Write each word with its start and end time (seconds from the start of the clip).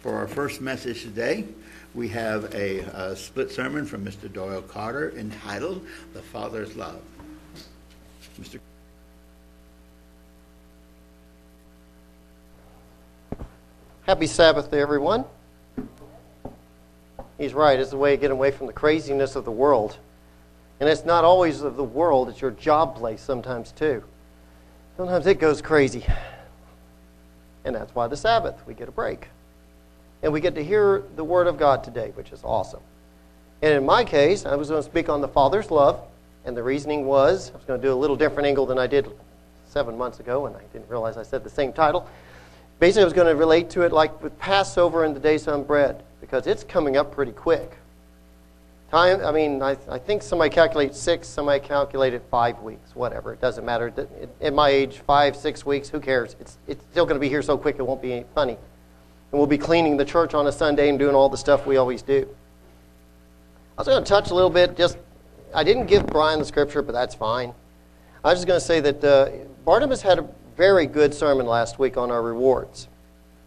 For 0.00 0.14
our 0.14 0.26
first 0.26 0.62
message 0.62 1.02
today, 1.02 1.44
we 1.94 2.08
have 2.08 2.54
a, 2.54 2.78
a 2.78 3.14
split 3.14 3.50
sermon 3.50 3.84
from 3.84 4.02
Mr. 4.02 4.32
Doyle 4.32 4.62
Carter 4.62 5.12
entitled 5.14 5.86
The 6.14 6.22
Father's 6.22 6.74
Love. 6.74 7.02
Mr. 8.40 8.58
Happy 14.06 14.26
Sabbath 14.26 14.70
to 14.70 14.78
everyone. 14.78 15.26
He's 17.36 17.52
right. 17.52 17.78
It's 17.78 17.92
a 17.92 17.96
way 17.98 18.14
of 18.14 18.20
getting 18.20 18.36
away 18.36 18.52
from 18.52 18.68
the 18.68 18.72
craziness 18.72 19.36
of 19.36 19.44
the 19.44 19.52
world. 19.52 19.98
And 20.80 20.88
it's 20.88 21.04
not 21.04 21.24
always 21.24 21.60
of 21.60 21.76
the 21.76 21.84
world, 21.84 22.30
it's 22.30 22.40
your 22.40 22.52
job 22.52 22.96
place 22.96 23.20
sometimes 23.20 23.70
too. 23.70 24.02
Sometimes 24.96 25.26
it 25.26 25.38
goes 25.38 25.60
crazy. 25.60 26.06
And 27.66 27.76
that's 27.76 27.94
why 27.94 28.06
the 28.06 28.16
Sabbath, 28.16 28.66
we 28.66 28.72
get 28.72 28.88
a 28.88 28.92
break. 28.92 29.28
And 30.22 30.32
we 30.32 30.40
get 30.40 30.54
to 30.56 30.64
hear 30.64 31.04
the 31.16 31.24
Word 31.24 31.46
of 31.46 31.58
God 31.58 31.82
today, 31.82 32.12
which 32.14 32.32
is 32.32 32.40
awesome. 32.44 32.80
And 33.62 33.74
in 33.74 33.84
my 33.84 34.04
case, 34.04 34.46
I 34.46 34.56
was 34.56 34.68
going 34.68 34.82
to 34.82 34.88
speak 34.88 35.08
on 35.08 35.20
the 35.20 35.28
Father's 35.28 35.70
love. 35.70 36.00
And 36.44 36.56
the 36.56 36.62
reasoning 36.62 37.04
was 37.04 37.50
I 37.50 37.56
was 37.56 37.64
going 37.66 37.80
to 37.80 37.86
do 37.86 37.92
a 37.92 37.94
little 37.94 38.16
different 38.16 38.46
angle 38.46 38.64
than 38.64 38.78
I 38.78 38.86
did 38.86 39.10
seven 39.68 39.98
months 39.98 40.20
ago, 40.20 40.46
and 40.46 40.56
I 40.56 40.62
didn't 40.72 40.88
realize 40.88 41.16
I 41.16 41.22
said 41.22 41.44
the 41.44 41.50
same 41.50 41.72
title. 41.72 42.08
Basically, 42.78 43.02
I 43.02 43.04
was 43.04 43.12
going 43.12 43.28
to 43.28 43.36
relate 43.36 43.68
to 43.70 43.82
it 43.82 43.92
like 43.92 44.22
with 44.22 44.38
Passover 44.38 45.04
and 45.04 45.14
the 45.14 45.20
days 45.20 45.46
on 45.46 45.64
bread, 45.64 46.02
because 46.20 46.46
it's 46.46 46.64
coming 46.64 46.96
up 46.96 47.14
pretty 47.14 47.32
quick. 47.32 47.72
Time, 48.90 49.24
I 49.24 49.30
mean, 49.30 49.62
I, 49.62 49.76
I 49.88 49.98
think 49.98 50.22
somebody 50.22 50.50
calculated 50.50 50.96
six, 50.96 51.28
somebody 51.28 51.60
calculated 51.60 52.22
five 52.30 52.58
weeks, 52.60 52.96
whatever. 52.96 53.32
It 53.32 53.40
doesn't 53.40 53.64
matter. 53.64 53.92
At 54.40 54.54
my 54.54 54.70
age, 54.70 54.98
five, 55.06 55.36
six 55.36 55.64
weeks, 55.64 55.90
who 55.90 56.00
cares? 56.00 56.34
It's, 56.40 56.56
it's 56.66 56.82
still 56.90 57.04
going 57.04 57.16
to 57.16 57.20
be 57.20 57.28
here 57.28 57.42
so 57.42 57.56
quick 57.56 57.76
it 57.78 57.82
won't 57.82 58.02
be 58.02 58.24
funny. 58.34 58.56
And 59.30 59.38
we'll 59.38 59.46
be 59.46 59.58
cleaning 59.58 59.96
the 59.96 60.04
church 60.04 60.34
on 60.34 60.46
a 60.46 60.52
Sunday 60.52 60.88
and 60.88 60.98
doing 60.98 61.14
all 61.14 61.28
the 61.28 61.36
stuff 61.36 61.66
we 61.66 61.76
always 61.76 62.02
do. 62.02 62.28
I 63.78 63.80
was 63.80 63.88
going 63.88 64.02
to 64.02 64.08
touch 64.08 64.30
a 64.30 64.34
little 64.34 64.50
bit, 64.50 64.76
just, 64.76 64.98
I 65.54 65.64
didn't 65.64 65.86
give 65.86 66.06
Brian 66.06 66.38
the 66.38 66.44
scripture, 66.44 66.82
but 66.82 66.92
that's 66.92 67.14
fine. 67.14 67.54
I 68.24 68.30
was 68.30 68.38
just 68.38 68.46
going 68.46 68.60
to 68.60 68.66
say 68.66 68.80
that 68.80 69.04
uh, 69.04 69.30
Barnabas 69.64 70.02
had 70.02 70.18
a 70.18 70.28
very 70.56 70.86
good 70.86 71.14
sermon 71.14 71.46
last 71.46 71.78
week 71.78 71.96
on 71.96 72.10
our 72.10 72.22
rewards. 72.22 72.88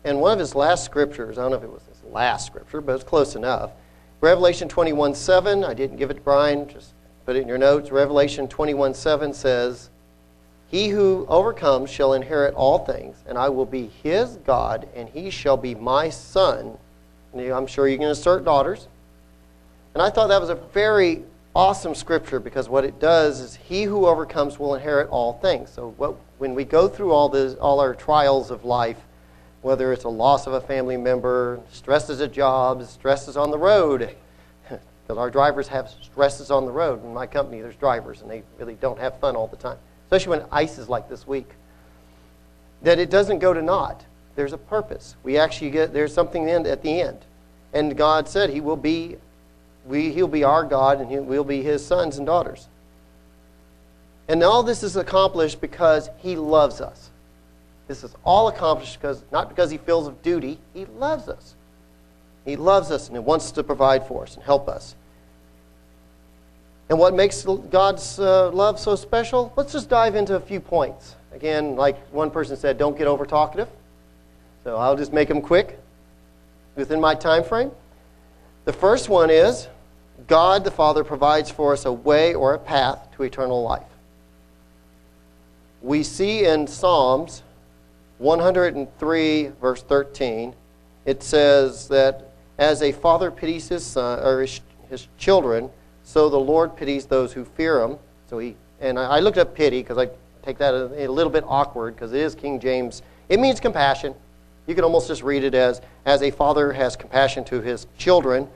And 0.03 0.19
one 0.19 0.33
of 0.33 0.39
his 0.39 0.55
last 0.55 0.83
scriptures, 0.83 1.37
I 1.37 1.41
don't 1.41 1.51
know 1.51 1.57
if 1.57 1.63
it 1.63 1.71
was 1.71 1.83
his 1.87 2.01
last 2.11 2.47
scripture, 2.47 2.81
but 2.81 2.95
it's 2.95 3.03
close 3.03 3.35
enough 3.35 3.71
Revelation 4.23 4.69
21 4.69 5.15
7, 5.15 5.65
I 5.65 5.73
didn't 5.73 5.97
give 5.97 6.09
it 6.09 6.13
to 6.13 6.21
Brian, 6.21 6.65
just 6.69 6.93
put 7.25 7.35
it 7.35 7.41
in 7.41 7.47
your 7.49 7.57
notes. 7.57 7.91
Revelation 7.91 8.47
21 8.47 8.93
7 8.93 9.33
says, 9.33 9.89
He 10.73 10.89
who 10.89 11.27
overcomes 11.29 11.91
shall 11.91 12.13
inherit 12.13 12.55
all 12.55 12.79
things, 12.79 13.15
and 13.27 13.37
I 13.37 13.47
will 13.49 13.67
be 13.67 13.91
his 14.01 14.37
God, 14.37 14.89
and 14.95 15.07
he 15.07 15.29
shall 15.29 15.55
be 15.55 15.75
my 15.75 16.09
son. 16.09 16.79
I'm 17.35 17.67
sure 17.67 17.87
you 17.87 17.99
can 17.99 18.07
assert 18.07 18.43
daughters. 18.43 18.87
And 19.93 20.01
I 20.01 20.09
thought 20.09 20.29
that 20.29 20.41
was 20.41 20.49
a 20.49 20.55
very 20.55 21.21
awesome 21.55 21.93
scripture 21.93 22.39
because 22.39 22.69
what 22.69 22.85
it 22.85 22.99
does 22.99 23.39
is 23.39 23.53
he 23.55 23.83
who 23.83 24.07
overcomes 24.07 24.57
will 24.57 24.73
inherit 24.73 25.09
all 25.09 25.33
things. 25.33 25.69
So 25.69 25.93
what, 25.97 26.15
when 26.39 26.55
we 26.55 26.65
go 26.65 26.87
through 26.87 27.11
all, 27.11 27.29
this, 27.29 27.53
all 27.53 27.79
our 27.79 27.93
trials 27.93 28.49
of 28.49 28.65
life, 28.65 28.97
whether 29.61 29.93
it's 29.93 30.05
a 30.05 30.09
loss 30.09 30.47
of 30.47 30.53
a 30.53 30.61
family 30.61 30.97
member, 30.97 31.59
stresses 31.71 32.19
at 32.19 32.31
jobs, 32.31 32.89
stresses 32.89 33.37
on 33.37 33.51
the 33.51 33.59
road. 33.59 34.15
Because 35.05 35.17
our 35.19 35.29
drivers 35.29 35.67
have 35.67 35.89
stresses 36.01 36.49
on 36.49 36.65
the 36.65 36.71
road. 36.71 37.03
In 37.03 37.13
my 37.13 37.27
company, 37.27 37.61
there's 37.61 37.75
drivers, 37.75 38.21
and 38.21 38.31
they 38.31 38.41
really 38.57 38.75
don't 38.75 38.97
have 38.97 39.19
fun 39.19 39.35
all 39.35 39.47
the 39.47 39.57
time, 39.57 39.77
especially 40.13 40.37
when 40.37 40.47
ice 40.51 40.77
is 40.77 40.87
like 40.87 41.09
this 41.09 41.25
week. 41.25 41.49
That 42.83 42.99
it 42.99 43.09
doesn't 43.09 43.39
go 43.39 43.51
to 43.51 43.61
naught. 43.63 44.05
There's 44.35 44.53
a 44.53 44.59
purpose. 44.59 45.15
We 45.23 45.39
actually 45.39 45.71
get 45.71 45.91
there's 45.91 46.13
something 46.13 46.47
in, 46.47 46.67
at 46.67 46.83
the 46.83 47.01
end, 47.01 47.19
and 47.73 47.97
God 47.97 48.29
said 48.29 48.51
He 48.51 48.61
will 48.61 48.77
be, 48.77 49.17
we, 49.85 50.11
He'll 50.11 50.27
be 50.27 50.43
our 50.43 50.65
God, 50.65 51.01
and 51.01 51.27
we'll 51.27 51.43
be 51.43 51.63
His 51.63 51.83
sons 51.83 52.17
and 52.17 52.27
daughters. 52.27 52.67
And 54.27 54.43
all 54.43 54.61
this 54.61 54.83
is 54.83 54.95
accomplished 54.95 55.59
because 55.59 56.09
He 56.19 56.35
loves 56.35 56.79
us. 56.79 57.09
This 57.87 58.03
is 58.03 58.15
all 58.23 58.47
accomplished 58.47 58.99
because 59.01 59.23
not 59.31 59.49
because 59.49 59.71
he 59.71 59.77
feels 59.77 60.07
of 60.07 60.21
duty, 60.21 60.59
he 60.73 60.85
loves 60.85 61.27
us. 61.27 61.55
He 62.45 62.55
loves 62.55 62.91
us 62.91 63.07
and 63.07 63.15
he 63.15 63.19
wants 63.19 63.51
to 63.51 63.63
provide 63.63 64.07
for 64.07 64.23
us 64.23 64.35
and 64.35 64.43
help 64.43 64.69
us. 64.69 64.95
And 66.89 66.99
what 66.99 67.13
makes 67.13 67.43
God's 67.43 68.19
uh, 68.19 68.51
love 68.51 68.79
so 68.79 68.95
special? 68.95 69.53
Let's 69.55 69.73
just 69.73 69.89
dive 69.89 70.15
into 70.15 70.35
a 70.35 70.39
few 70.39 70.59
points. 70.59 71.15
Again, 71.31 71.75
like 71.75 71.97
one 72.11 72.29
person 72.29 72.55
said, 72.57 72.77
don't 72.77 72.97
get 72.97 73.07
over 73.07 73.25
talkative. 73.25 73.69
So 74.63 74.77
I'll 74.77 74.95
just 74.95 75.11
make 75.11 75.27
them 75.27 75.41
quick 75.41 75.79
within 76.75 76.99
my 77.01 77.15
time 77.15 77.43
frame. 77.43 77.71
The 78.65 78.73
first 78.73 79.09
one 79.09 79.29
is 79.29 79.67
God 80.27 80.63
the 80.63 80.71
Father 80.71 81.03
provides 81.03 81.49
for 81.49 81.73
us 81.73 81.85
a 81.85 81.91
way 81.91 82.33
or 82.33 82.53
a 82.53 82.59
path 82.59 83.09
to 83.15 83.23
eternal 83.23 83.61
life. 83.63 83.83
We 85.81 86.03
see 86.03 86.45
in 86.45 86.67
Psalms 86.67 87.43
103, 88.19 89.51
verse 89.59 89.83
13, 89.83 90.55
it 91.05 91.23
says 91.23 91.89
that 91.89 92.29
as 92.57 92.81
a 92.81 92.91
father 92.93 93.31
pities 93.31 93.67
his 93.67 93.85
son 93.85 94.19
or 94.19 94.41
his, 94.41 94.61
his 94.89 95.07
children, 95.17 95.69
so 96.03 96.29
the 96.29 96.39
Lord 96.39 96.75
pities 96.75 97.05
those 97.05 97.33
who 97.33 97.45
fear 97.45 97.81
him. 97.81 97.97
So 98.29 98.39
he 98.39 98.55
and 98.79 98.99
I, 98.99 99.19
looked 99.19 99.37
up 99.37 99.55
pity 99.55 99.81
because 99.81 99.97
I 99.97 100.09
take 100.43 100.57
that 100.57 100.73
a, 100.73 101.05
a 101.05 101.07
little 101.07 101.31
bit 101.31 101.43
awkward 101.47 101.95
because 101.95 102.11
it 102.13 102.19
is 102.19 102.35
King 102.35 102.59
James. 102.59 103.01
It 103.29 103.39
means 103.39 103.59
compassion. 103.59 104.13
You 104.67 104.75
can 104.75 104.83
almost 104.83 105.07
just 105.07 105.23
read 105.23 105.43
it 105.43 105.55
as 105.55 105.81
as 106.05 106.21
a 106.21 106.31
father 106.31 106.71
has 106.73 106.95
compassion 106.95 107.43
to 107.45 107.61
his 107.61 107.87
children, 107.97 108.47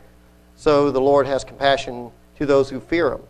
so 0.56 0.91
the 0.91 1.02
Lord 1.02 1.28
has 1.28 1.44
compassion 1.44 2.12
to 2.38 2.46
those 2.46 2.69
who 2.69 2.80
fear 2.80 3.13
him. 3.13 3.22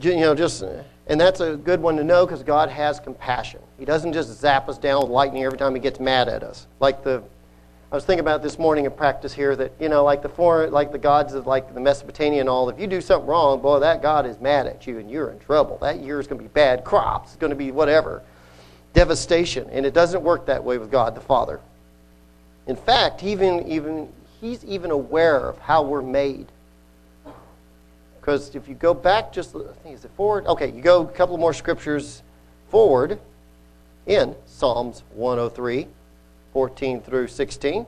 You 0.00 0.16
know, 0.16 0.34
just 0.34 0.62
and 0.62 1.20
that's 1.20 1.40
a 1.40 1.56
good 1.56 1.80
one 1.80 1.96
to 1.96 2.04
know 2.04 2.26
because 2.26 2.42
God 2.42 2.68
has 2.68 3.00
compassion. 3.00 3.60
He 3.78 3.84
doesn't 3.84 4.12
just 4.12 4.38
zap 4.38 4.68
us 4.68 4.78
down 4.78 5.02
with 5.02 5.10
lightning 5.10 5.44
every 5.44 5.58
time 5.58 5.74
he 5.74 5.80
gets 5.80 5.98
mad 5.98 6.28
at 6.28 6.42
us. 6.42 6.66
Like 6.80 7.02
the 7.02 7.22
I 7.90 7.94
was 7.94 8.04
thinking 8.04 8.20
about 8.20 8.42
this 8.42 8.58
morning 8.58 8.84
in 8.84 8.90
practice 8.90 9.32
here 9.32 9.56
that, 9.56 9.72
you 9.80 9.88
know, 9.88 10.04
like 10.04 10.20
the 10.20 10.28
foreign, 10.28 10.72
like 10.72 10.92
the 10.92 10.98
gods 10.98 11.32
of 11.32 11.46
like 11.46 11.72
the 11.72 11.80
Mesopotamia 11.80 12.40
and 12.40 12.48
all, 12.48 12.68
if 12.68 12.78
you 12.78 12.86
do 12.86 13.00
something 13.00 13.26
wrong, 13.26 13.62
boy, 13.62 13.78
that 13.78 14.02
God 14.02 14.26
is 14.26 14.38
mad 14.40 14.66
at 14.66 14.86
you 14.86 14.98
and 14.98 15.10
you're 15.10 15.30
in 15.30 15.38
trouble. 15.38 15.78
That 15.78 16.00
year 16.00 16.20
is 16.20 16.26
going 16.26 16.38
to 16.38 16.44
be 16.44 16.52
bad 16.52 16.84
crops. 16.84 17.30
It's 17.30 17.40
going 17.40 17.50
to 17.50 17.56
be 17.56 17.70
whatever. 17.70 18.22
Devastation. 18.92 19.70
And 19.70 19.86
it 19.86 19.94
doesn't 19.94 20.22
work 20.22 20.44
that 20.46 20.62
way 20.62 20.76
with 20.76 20.90
God 20.90 21.14
the 21.14 21.22
Father. 21.22 21.60
In 22.66 22.76
fact, 22.76 23.22
even, 23.22 23.66
even, 23.66 24.12
he's 24.38 24.62
even 24.66 24.90
aware 24.90 25.48
of 25.48 25.58
how 25.58 25.82
we're 25.82 26.02
made. 26.02 26.48
Because 28.20 28.54
if 28.54 28.68
you 28.68 28.74
go 28.74 28.92
back 28.92 29.32
just, 29.32 29.56
I 29.56 29.60
think, 29.82 29.94
is 29.94 30.04
it 30.04 30.10
forward? 30.10 30.46
Okay, 30.46 30.70
you 30.70 30.82
go 30.82 31.00
a 31.00 31.06
couple 31.06 31.38
more 31.38 31.54
scriptures 31.54 32.22
forward 32.68 33.18
in 34.06 34.36
Psalms 34.44 35.02
103, 35.14 35.86
14 36.52 37.00
through 37.00 37.28
16. 37.28 37.86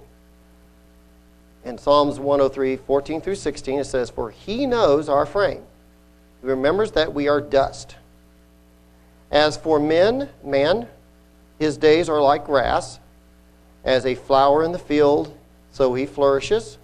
In 1.65 1.79
Psalms 1.79 2.19
103, 2.19 2.77
14 2.77 3.21
through 3.21 3.35
16, 3.35 3.81
it 3.81 3.85
says, 3.85 4.11
For 4.11 4.31
he 4.31 4.67
knows 4.67 5.09
our 5.09 5.27
frame. 5.27 5.63
He 6.41 6.49
remembers 6.49 6.93
that 6.93 7.13
we 7.13 7.29
are 7.29 7.41
dust. 7.41 7.97
As 9.31 9.57
for 9.57 9.79
men, 9.79 10.29
man, 10.43 10.89
his 11.59 11.77
days 11.77 12.09
are 12.09 12.21
like 12.21 12.47
grass, 12.47 12.99
as 13.85 14.07
a 14.07 14.15
flower 14.15 14.65
in 14.65 14.73
the 14.73 14.79
field, 14.79 15.37
so 15.71 15.95
he 15.95 16.07
flourishes. 16.07 16.79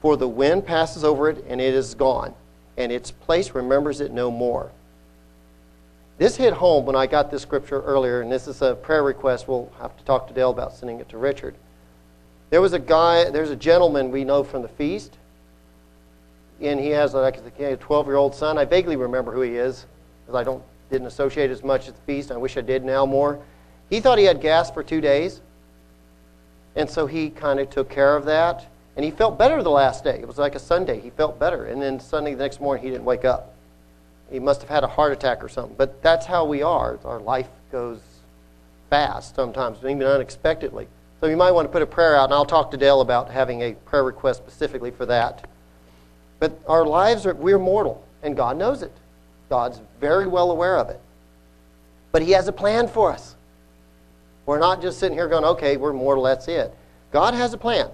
For 0.00 0.16
the 0.16 0.28
wind 0.28 0.66
passes 0.66 1.04
over 1.04 1.28
it, 1.28 1.44
and 1.48 1.60
it 1.60 1.74
is 1.74 1.94
gone 1.94 2.34
and 2.76 2.92
its 2.92 3.10
place 3.10 3.54
remembers 3.54 4.00
it 4.00 4.12
no 4.12 4.30
more. 4.30 4.70
This 6.18 6.36
hit 6.36 6.54
home 6.54 6.86
when 6.86 6.96
I 6.96 7.06
got 7.06 7.30
this 7.30 7.42
scripture 7.42 7.82
earlier, 7.82 8.22
and 8.22 8.32
this 8.32 8.48
is 8.48 8.62
a 8.62 8.74
prayer 8.74 9.02
request. 9.02 9.46
We'll 9.46 9.70
have 9.78 9.96
to 9.96 10.04
talk 10.04 10.28
to 10.28 10.34
Dale 10.34 10.50
about 10.50 10.72
sending 10.72 10.98
it 10.98 11.08
to 11.10 11.18
Richard. 11.18 11.54
There 12.48 12.62
was 12.62 12.72
a 12.72 12.78
guy, 12.78 13.28
there's 13.30 13.50
a 13.50 13.56
gentleman 13.56 14.10
we 14.10 14.24
know 14.24 14.42
from 14.42 14.62
the 14.62 14.68
feast, 14.68 15.18
and 16.60 16.80
he 16.80 16.88
has 16.90 17.12
like 17.12 17.38
a 17.58 17.76
12 17.76 18.06
year 18.06 18.16
old 18.16 18.34
son. 18.34 18.56
I 18.56 18.64
vaguely 18.64 18.96
remember 18.96 19.32
who 19.32 19.42
he 19.42 19.56
is, 19.56 19.84
because 20.24 20.40
I 20.40 20.44
don't 20.44 20.62
didn't 20.90 21.08
associate 21.08 21.50
as 21.50 21.62
much 21.62 21.88
at 21.88 21.96
the 21.96 22.02
feast. 22.02 22.30
I 22.30 22.36
wish 22.36 22.56
I 22.56 22.60
did 22.60 22.84
now 22.84 23.04
more. 23.04 23.40
He 23.90 24.00
thought 24.00 24.18
he 24.18 24.24
had 24.24 24.40
gas 24.40 24.70
for 24.70 24.82
two 24.82 25.00
days, 25.00 25.40
and 26.76 26.88
so 26.88 27.06
he 27.06 27.30
kind 27.30 27.60
of 27.60 27.70
took 27.70 27.90
care 27.90 28.16
of 28.16 28.24
that. 28.26 28.66
And 28.94 29.04
he 29.04 29.10
felt 29.10 29.38
better 29.38 29.62
the 29.62 29.70
last 29.70 30.04
day. 30.04 30.18
It 30.20 30.26
was 30.26 30.38
like 30.38 30.54
a 30.54 30.58
Sunday. 30.58 31.00
He 31.00 31.10
felt 31.10 31.38
better. 31.38 31.66
And 31.66 31.82
then 31.82 32.00
Sunday, 32.00 32.32
the 32.32 32.42
next 32.42 32.62
morning, 32.62 32.82
he 32.82 32.90
didn't 32.90 33.04
wake 33.04 33.26
up. 33.26 33.55
He 34.30 34.40
must 34.40 34.60
have 34.62 34.70
had 34.70 34.84
a 34.84 34.88
heart 34.88 35.12
attack 35.12 35.42
or 35.42 35.48
something. 35.48 35.76
But 35.76 36.02
that's 36.02 36.26
how 36.26 36.44
we 36.44 36.62
are. 36.62 36.98
Our 37.04 37.20
life 37.20 37.48
goes 37.70 38.00
fast 38.90 39.36
sometimes, 39.36 39.78
even 39.78 40.02
unexpectedly. 40.02 40.88
So 41.20 41.26
you 41.26 41.36
might 41.36 41.52
want 41.52 41.66
to 41.66 41.72
put 41.72 41.82
a 41.82 41.86
prayer 41.86 42.16
out, 42.16 42.24
and 42.24 42.34
I'll 42.34 42.44
talk 42.44 42.70
to 42.72 42.76
Dale 42.76 43.00
about 43.00 43.30
having 43.30 43.62
a 43.62 43.72
prayer 43.72 44.04
request 44.04 44.40
specifically 44.40 44.90
for 44.90 45.06
that. 45.06 45.48
But 46.38 46.58
our 46.66 46.84
lives 46.84 47.24
are, 47.24 47.34
we're 47.34 47.58
mortal, 47.58 48.04
and 48.22 48.36
God 48.36 48.58
knows 48.58 48.82
it. 48.82 48.92
God's 49.48 49.80
very 50.00 50.26
well 50.26 50.50
aware 50.50 50.76
of 50.76 50.90
it. 50.90 51.00
But 52.12 52.22
He 52.22 52.32
has 52.32 52.48
a 52.48 52.52
plan 52.52 52.88
for 52.88 53.12
us. 53.12 53.34
We're 54.44 54.58
not 54.58 54.82
just 54.82 54.98
sitting 54.98 55.16
here 55.16 55.28
going, 55.28 55.44
okay, 55.44 55.76
we're 55.76 55.92
mortal, 55.92 56.24
that's 56.24 56.48
it. 56.48 56.74
God 57.12 57.34
has 57.34 57.52
a 57.52 57.58
plan. 57.58 57.90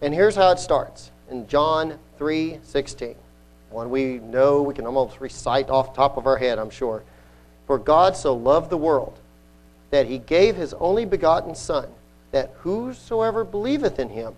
And 0.00 0.14
here's 0.14 0.36
how 0.36 0.50
it 0.50 0.58
starts 0.58 1.10
in 1.30 1.46
John 1.46 1.98
3 2.18 2.58
16. 2.62 3.14
One 3.70 3.90
we 3.90 4.18
know, 4.18 4.62
we 4.62 4.74
can 4.74 4.86
almost 4.86 5.20
recite 5.20 5.68
off 5.68 5.94
top 5.94 6.16
of 6.16 6.26
our 6.26 6.36
head, 6.36 6.58
I'm 6.58 6.70
sure. 6.70 7.02
For 7.66 7.78
God 7.78 8.16
so 8.16 8.34
loved 8.34 8.70
the 8.70 8.76
world 8.76 9.18
that 9.90 10.06
he 10.06 10.18
gave 10.18 10.56
his 10.56 10.74
only 10.74 11.04
begotten 11.04 11.54
Son, 11.54 11.88
that 12.32 12.52
whosoever 12.58 13.44
believeth 13.44 13.98
in 13.98 14.08
him 14.08 14.34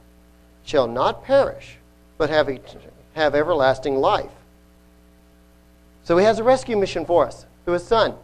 shall 0.65 0.87
not 0.87 1.25
perish, 1.25 1.77
but 2.17 2.31
have, 2.31 2.49
have 3.15 3.35
everlasting 3.35 3.97
life. 3.97 4.31
So 6.05 6.17
he 6.17 6.25
has 6.25 6.39
a 6.39 6.45
rescue 6.45 6.77
mission 6.77 7.05
for 7.05 7.27
us 7.27 7.45
through 7.65 7.75
his 7.75 7.87
Son. 7.87 8.15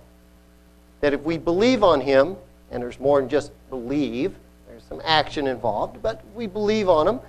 That 1.01 1.12
if 1.12 1.23
we 1.23 1.37
believe 1.37 1.83
on 1.83 2.01
him, 2.01 2.37
and 2.71 2.83
there's 2.83 2.99
more 2.99 3.21
than 3.21 3.29
just 3.29 3.53
believe, 3.69 4.35
there's 4.69 4.85
some 4.85 5.03
action 5.05 5.47
involved, 5.47 6.03
but 6.03 6.23
we 6.35 6.47
believe 6.47 6.89
on 6.89 7.06
him 7.06 7.21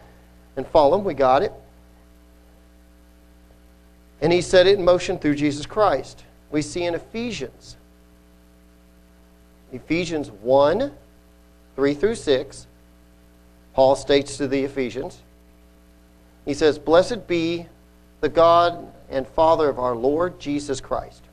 and 0.55 0.65
follow 0.67 0.97
him, 0.97 1.03
we 1.03 1.13
got 1.13 1.43
it. 1.43 1.51
And 4.21 4.31
he 4.31 4.41
set 4.41 4.67
it 4.67 4.79
in 4.79 4.85
motion 4.85 5.17
through 5.17 5.35
Jesus 5.35 5.65
Christ. 5.65 6.23
We 6.51 6.61
see 6.61 6.83
in 6.83 6.95
Ephesians. 6.95 7.77
Ephesians 9.71 10.31
1 10.31 10.91
3 11.75 11.93
through 11.93 12.15
6. 12.15 12.67
Paul 13.73 13.97
states 13.97 14.37
to 14.37 14.47
the 14.47 14.63
Ephesians, 14.63 15.19
he 16.45 16.53
says, 16.53 16.79
Blessed 16.79 17.27
be 17.27 17.65
the 18.21 18.29
God 18.29 18.87
and 19.09 19.27
Father 19.27 19.67
of 19.67 19.79
our 19.79 19.95
Lord 19.95 20.39
Jesus 20.39 20.79
Christ, 20.79 21.23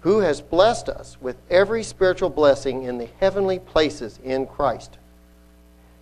who 0.00 0.20
has 0.20 0.40
blessed 0.40 0.88
us 0.88 1.16
with 1.20 1.36
every 1.50 1.82
spiritual 1.82 2.30
blessing 2.30 2.84
in 2.84 2.98
the 2.98 3.08
heavenly 3.18 3.58
places 3.58 4.20
in 4.22 4.46
Christ, 4.46 4.98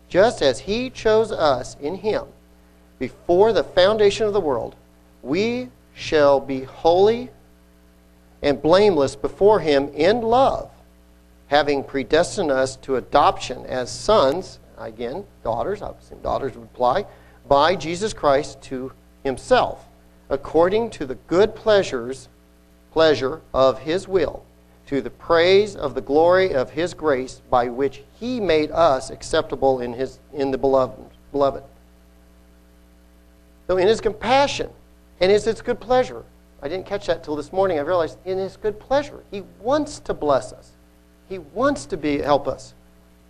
just 0.09 0.43
as 0.43 0.61
he 0.61 0.91
chose 0.91 1.33
us 1.33 1.77
in 1.81 1.95
him 1.95 2.27
before 2.99 3.55
the 3.55 3.65
foundation 3.65 4.27
of 4.27 4.35
the 4.35 4.41
world. 4.41 4.77
We 5.23 5.71
shall 5.95 6.41
be 6.41 6.65
holy 6.65 7.31
and 8.43 8.61
blameless 8.61 9.17
before 9.17 9.61
him 9.61 9.89
in 9.95 10.21
love, 10.21 10.71
having 11.47 11.83
predestined 11.83 12.51
us 12.51 12.77
to 12.77 12.97
adoption 12.97 13.65
as 13.67 13.91
sons, 13.91 14.59
again, 14.77 15.25
daughters, 15.43 15.81
I 15.81 15.91
assume 15.91 16.21
daughters 16.21 16.55
would 16.55 16.65
apply, 16.65 17.07
by 17.49 17.77
Jesus 17.77 18.13
Christ 18.13 18.61
to 18.63 18.93
himself, 19.23 19.87
according 20.29 20.91
to 20.91 21.07
the 21.07 21.15
good 21.15 21.55
pleasures, 21.55 22.29
pleasure 22.93 23.41
of 23.53 23.79
his 23.79 24.07
will, 24.09 24.45
to 24.87 25.01
the 25.01 25.11
praise 25.11 25.75
of 25.77 25.95
the 25.95 26.01
glory 26.01 26.55
of 26.55 26.71
his 26.71 26.93
grace, 26.93 27.41
by 27.49 27.69
which 27.69 28.03
he 28.21 28.41
made 28.41 28.71
us 28.71 29.11
acceptable 29.11 29.81
in, 29.81 29.95
his, 29.95 30.19
in 30.33 30.51
the 30.51 30.59
beloved. 30.59 31.01
beloved. 31.33 31.63
So 33.67 33.79
in 33.79 33.89
his 33.89 34.01
compassion, 34.01 34.71
and 35.21 35.31
it's 35.31 35.45
his 35.45 35.63
good 35.63 35.81
pleasure. 35.81 36.25
I 36.63 36.69
didn't 36.69 36.87
catch 36.87 37.07
that 37.07 37.23
till 37.23 37.37
this 37.37 37.53
morning. 37.53 37.79
I 37.79 37.83
realized 37.83 38.19
in 38.25 38.39
his 38.39 38.57
good 38.57 38.81
pleasure. 38.81 39.23
He 39.31 39.43
wants 39.61 39.99
to 40.01 40.15
bless 40.15 40.53
us. 40.53 40.73
He 41.29 41.39
wants 41.39 41.87
to 41.87 41.97
be 41.97 42.19
help 42.19 42.49
us. 42.49 42.75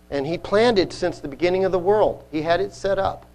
And 0.09 0.25
he 0.25 0.37
planned 0.37 0.79
it 0.79 0.93
since 0.93 1.19
the 1.19 1.27
beginning 1.27 1.65
of 1.65 1.71
the 1.71 1.79
world. 1.79 2.23
He 2.31 2.41
had 2.41 2.61
it 2.61 2.73
set 2.73 2.97
up. 2.97 3.25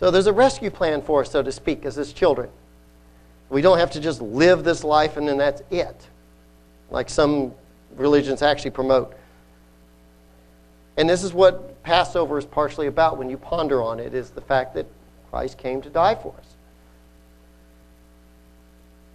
So 0.00 0.10
there's 0.10 0.26
a 0.26 0.32
rescue 0.32 0.70
plan 0.70 1.02
for 1.02 1.20
us, 1.20 1.30
so 1.30 1.42
to 1.42 1.52
speak, 1.52 1.84
as 1.84 1.94
his 1.94 2.12
children. 2.12 2.48
We 3.50 3.62
don't 3.62 3.78
have 3.78 3.90
to 3.92 4.00
just 4.00 4.22
live 4.22 4.64
this 4.64 4.82
life 4.82 5.16
and 5.16 5.28
then 5.28 5.36
that's 5.36 5.62
it, 5.70 6.06
like 6.90 7.10
some 7.10 7.52
religions 7.96 8.42
actually 8.42 8.70
promote. 8.70 9.14
And 10.96 11.08
this 11.08 11.22
is 11.22 11.32
what 11.32 11.82
Passover 11.82 12.38
is 12.38 12.46
partially 12.46 12.86
about 12.86 13.18
when 13.18 13.28
you 13.28 13.36
ponder 13.36 13.82
on 13.82 14.00
it, 14.00 14.14
is 14.14 14.30
the 14.30 14.40
fact 14.40 14.74
that 14.74 14.86
Christ 15.30 15.58
came 15.58 15.80
to 15.82 15.90
die 15.90 16.14
for 16.14 16.34
us. 16.38 16.56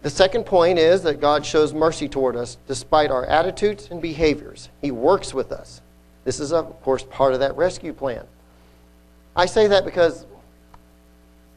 The 0.02 0.10
second 0.10 0.46
point 0.46 0.78
is 0.78 1.02
that 1.04 1.20
God 1.20 1.46
shows 1.46 1.74
mercy 1.74 2.08
toward 2.08 2.36
us 2.36 2.58
despite 2.68 3.10
our 3.10 3.26
attitudes 3.26 3.88
and 3.90 4.02
behaviors. 4.02 4.70
He 4.82 4.92
works 4.92 5.34
with 5.34 5.52
us. 5.52 5.82
This 6.26 6.40
is, 6.40 6.54
of 6.54 6.82
course, 6.84 7.04
part 7.04 7.34
of 7.34 7.40
that 7.40 7.58
rescue 7.58 7.94
plan. 7.94 8.26
I 9.36 9.48
say 9.48 9.68
that 9.68 9.84
because 9.84 10.26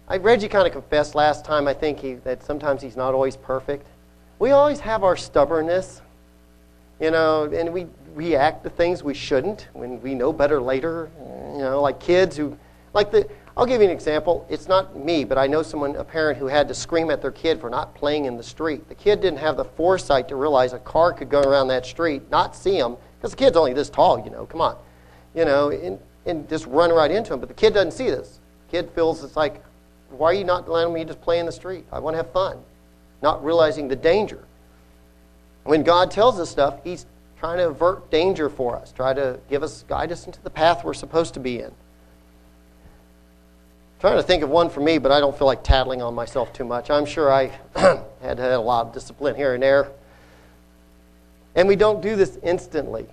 I 0.08 0.16
read 0.16 0.42
you 0.42 0.48
kind 0.48 0.66
of 0.66 0.72
confessed 0.72 1.14
last 1.14 1.44
time, 1.44 1.68
I 1.68 1.74
think, 1.74 2.00
he, 2.00 2.14
that 2.14 2.42
sometimes 2.42 2.80
he's 2.80 2.96
not 2.96 3.12
always 3.12 3.36
perfect. 3.36 3.86
We 4.38 4.52
always 4.52 4.80
have 4.80 5.04
our 5.04 5.16
stubbornness, 5.16 6.00
you 7.00 7.10
know, 7.10 7.44
and 7.44 7.72
we 7.72 7.86
react 8.14 8.64
to 8.64 8.70
things 8.70 9.02
we 9.02 9.12
shouldn't 9.12 9.68
when 9.74 10.00
we 10.00 10.14
know 10.14 10.32
better 10.32 10.60
later. 10.60 11.10
You 11.52 11.58
know, 11.58 11.82
like 11.82 12.00
kids 12.00 12.36
who, 12.36 12.56
like 12.94 13.10
the, 13.10 13.28
I'll 13.58 13.66
give 13.66 13.80
you 13.80 13.88
an 13.88 13.92
example. 13.92 14.46
It's 14.48 14.68
not 14.68 14.96
me, 14.96 15.24
but 15.24 15.36
I 15.36 15.48
know 15.48 15.64
someone, 15.64 15.96
a 15.96 16.04
parent 16.04 16.38
who 16.38 16.46
had 16.46 16.68
to 16.68 16.74
scream 16.74 17.10
at 17.10 17.20
their 17.20 17.32
kid 17.32 17.60
for 17.60 17.68
not 17.68 17.92
playing 17.92 18.26
in 18.26 18.36
the 18.36 18.42
street. 18.44 18.88
The 18.88 18.94
kid 18.94 19.20
didn't 19.20 19.40
have 19.40 19.56
the 19.56 19.64
foresight 19.64 20.28
to 20.28 20.36
realize 20.36 20.74
a 20.74 20.78
car 20.78 21.12
could 21.12 21.28
go 21.28 21.40
around 21.40 21.66
that 21.66 21.84
street, 21.84 22.30
not 22.30 22.54
see 22.54 22.78
him, 22.78 22.96
because 23.16 23.32
the 23.32 23.36
kid's 23.36 23.56
only 23.56 23.72
this 23.72 23.90
tall, 23.90 24.22
you 24.24 24.30
know, 24.30 24.46
come 24.46 24.60
on. 24.60 24.76
You 25.34 25.44
know, 25.44 25.70
and, 25.70 25.98
and 26.24 26.48
just 26.48 26.66
run 26.66 26.90
right 26.90 27.10
into 27.10 27.34
him. 27.34 27.40
But 27.40 27.48
the 27.48 27.54
kid 27.54 27.74
doesn't 27.74 27.90
see 27.90 28.08
this. 28.08 28.38
Kid 28.70 28.90
feels 28.94 29.24
it's 29.24 29.34
like, 29.34 29.60
why 30.10 30.30
are 30.30 30.34
you 30.34 30.44
not 30.44 30.68
letting 30.68 30.94
me 30.94 31.04
just 31.04 31.20
play 31.20 31.40
in 31.40 31.46
the 31.46 31.52
street? 31.52 31.84
I 31.90 31.98
want 31.98 32.14
to 32.14 32.18
have 32.18 32.30
fun. 32.30 32.58
Not 33.22 33.44
realizing 33.44 33.88
the 33.88 33.96
danger. 33.96 34.44
When 35.64 35.82
God 35.82 36.12
tells 36.12 36.38
us 36.38 36.48
stuff, 36.48 36.78
He's 36.84 37.06
trying 37.40 37.58
to 37.58 37.70
avert 37.70 38.08
danger 38.08 38.48
for 38.48 38.76
us, 38.76 38.92
try 38.92 39.14
to 39.14 39.40
give 39.50 39.64
us, 39.64 39.84
guide 39.88 40.12
us 40.12 40.26
into 40.26 40.40
the 40.42 40.50
path 40.50 40.84
we're 40.84 40.94
supposed 40.94 41.34
to 41.34 41.40
be 41.40 41.58
in 41.58 41.72
trying 44.00 44.16
to 44.16 44.22
think 44.22 44.42
of 44.42 44.50
one 44.50 44.70
for 44.70 44.80
me, 44.80 44.98
but 44.98 45.10
I 45.10 45.20
don't 45.20 45.36
feel 45.36 45.46
like 45.46 45.64
tattling 45.64 46.02
on 46.02 46.14
myself 46.14 46.52
too 46.52 46.64
much. 46.64 46.90
I'm 46.90 47.04
sure 47.04 47.32
I 47.32 47.46
had 47.76 48.38
had 48.38 48.52
a 48.52 48.60
lot 48.60 48.86
of 48.86 48.92
discipline 48.92 49.34
here 49.34 49.54
and 49.54 49.62
there. 49.62 49.90
And 51.54 51.66
we 51.66 51.76
don't 51.76 52.00
do 52.00 52.14
this 52.14 52.38
instantly. 52.42 53.06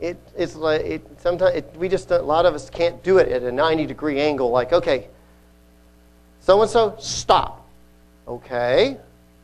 It, 0.00 0.16
it's 0.36 0.56
like 0.56 0.80
it, 0.80 1.20
sometimes 1.20 1.56
it, 1.56 1.76
we 1.76 1.88
just 1.88 2.10
a 2.10 2.20
lot 2.20 2.44
of 2.44 2.54
us 2.54 2.68
can't 2.68 3.02
do 3.04 3.18
it 3.18 3.28
at 3.28 3.44
a 3.44 3.52
90 3.52 3.86
degree 3.86 4.20
angle. 4.20 4.50
Like, 4.50 4.72
okay, 4.72 5.06
so 6.40 6.60
and 6.60 6.70
so, 6.70 6.96
stop. 6.98 7.64
Okay, 8.26 8.96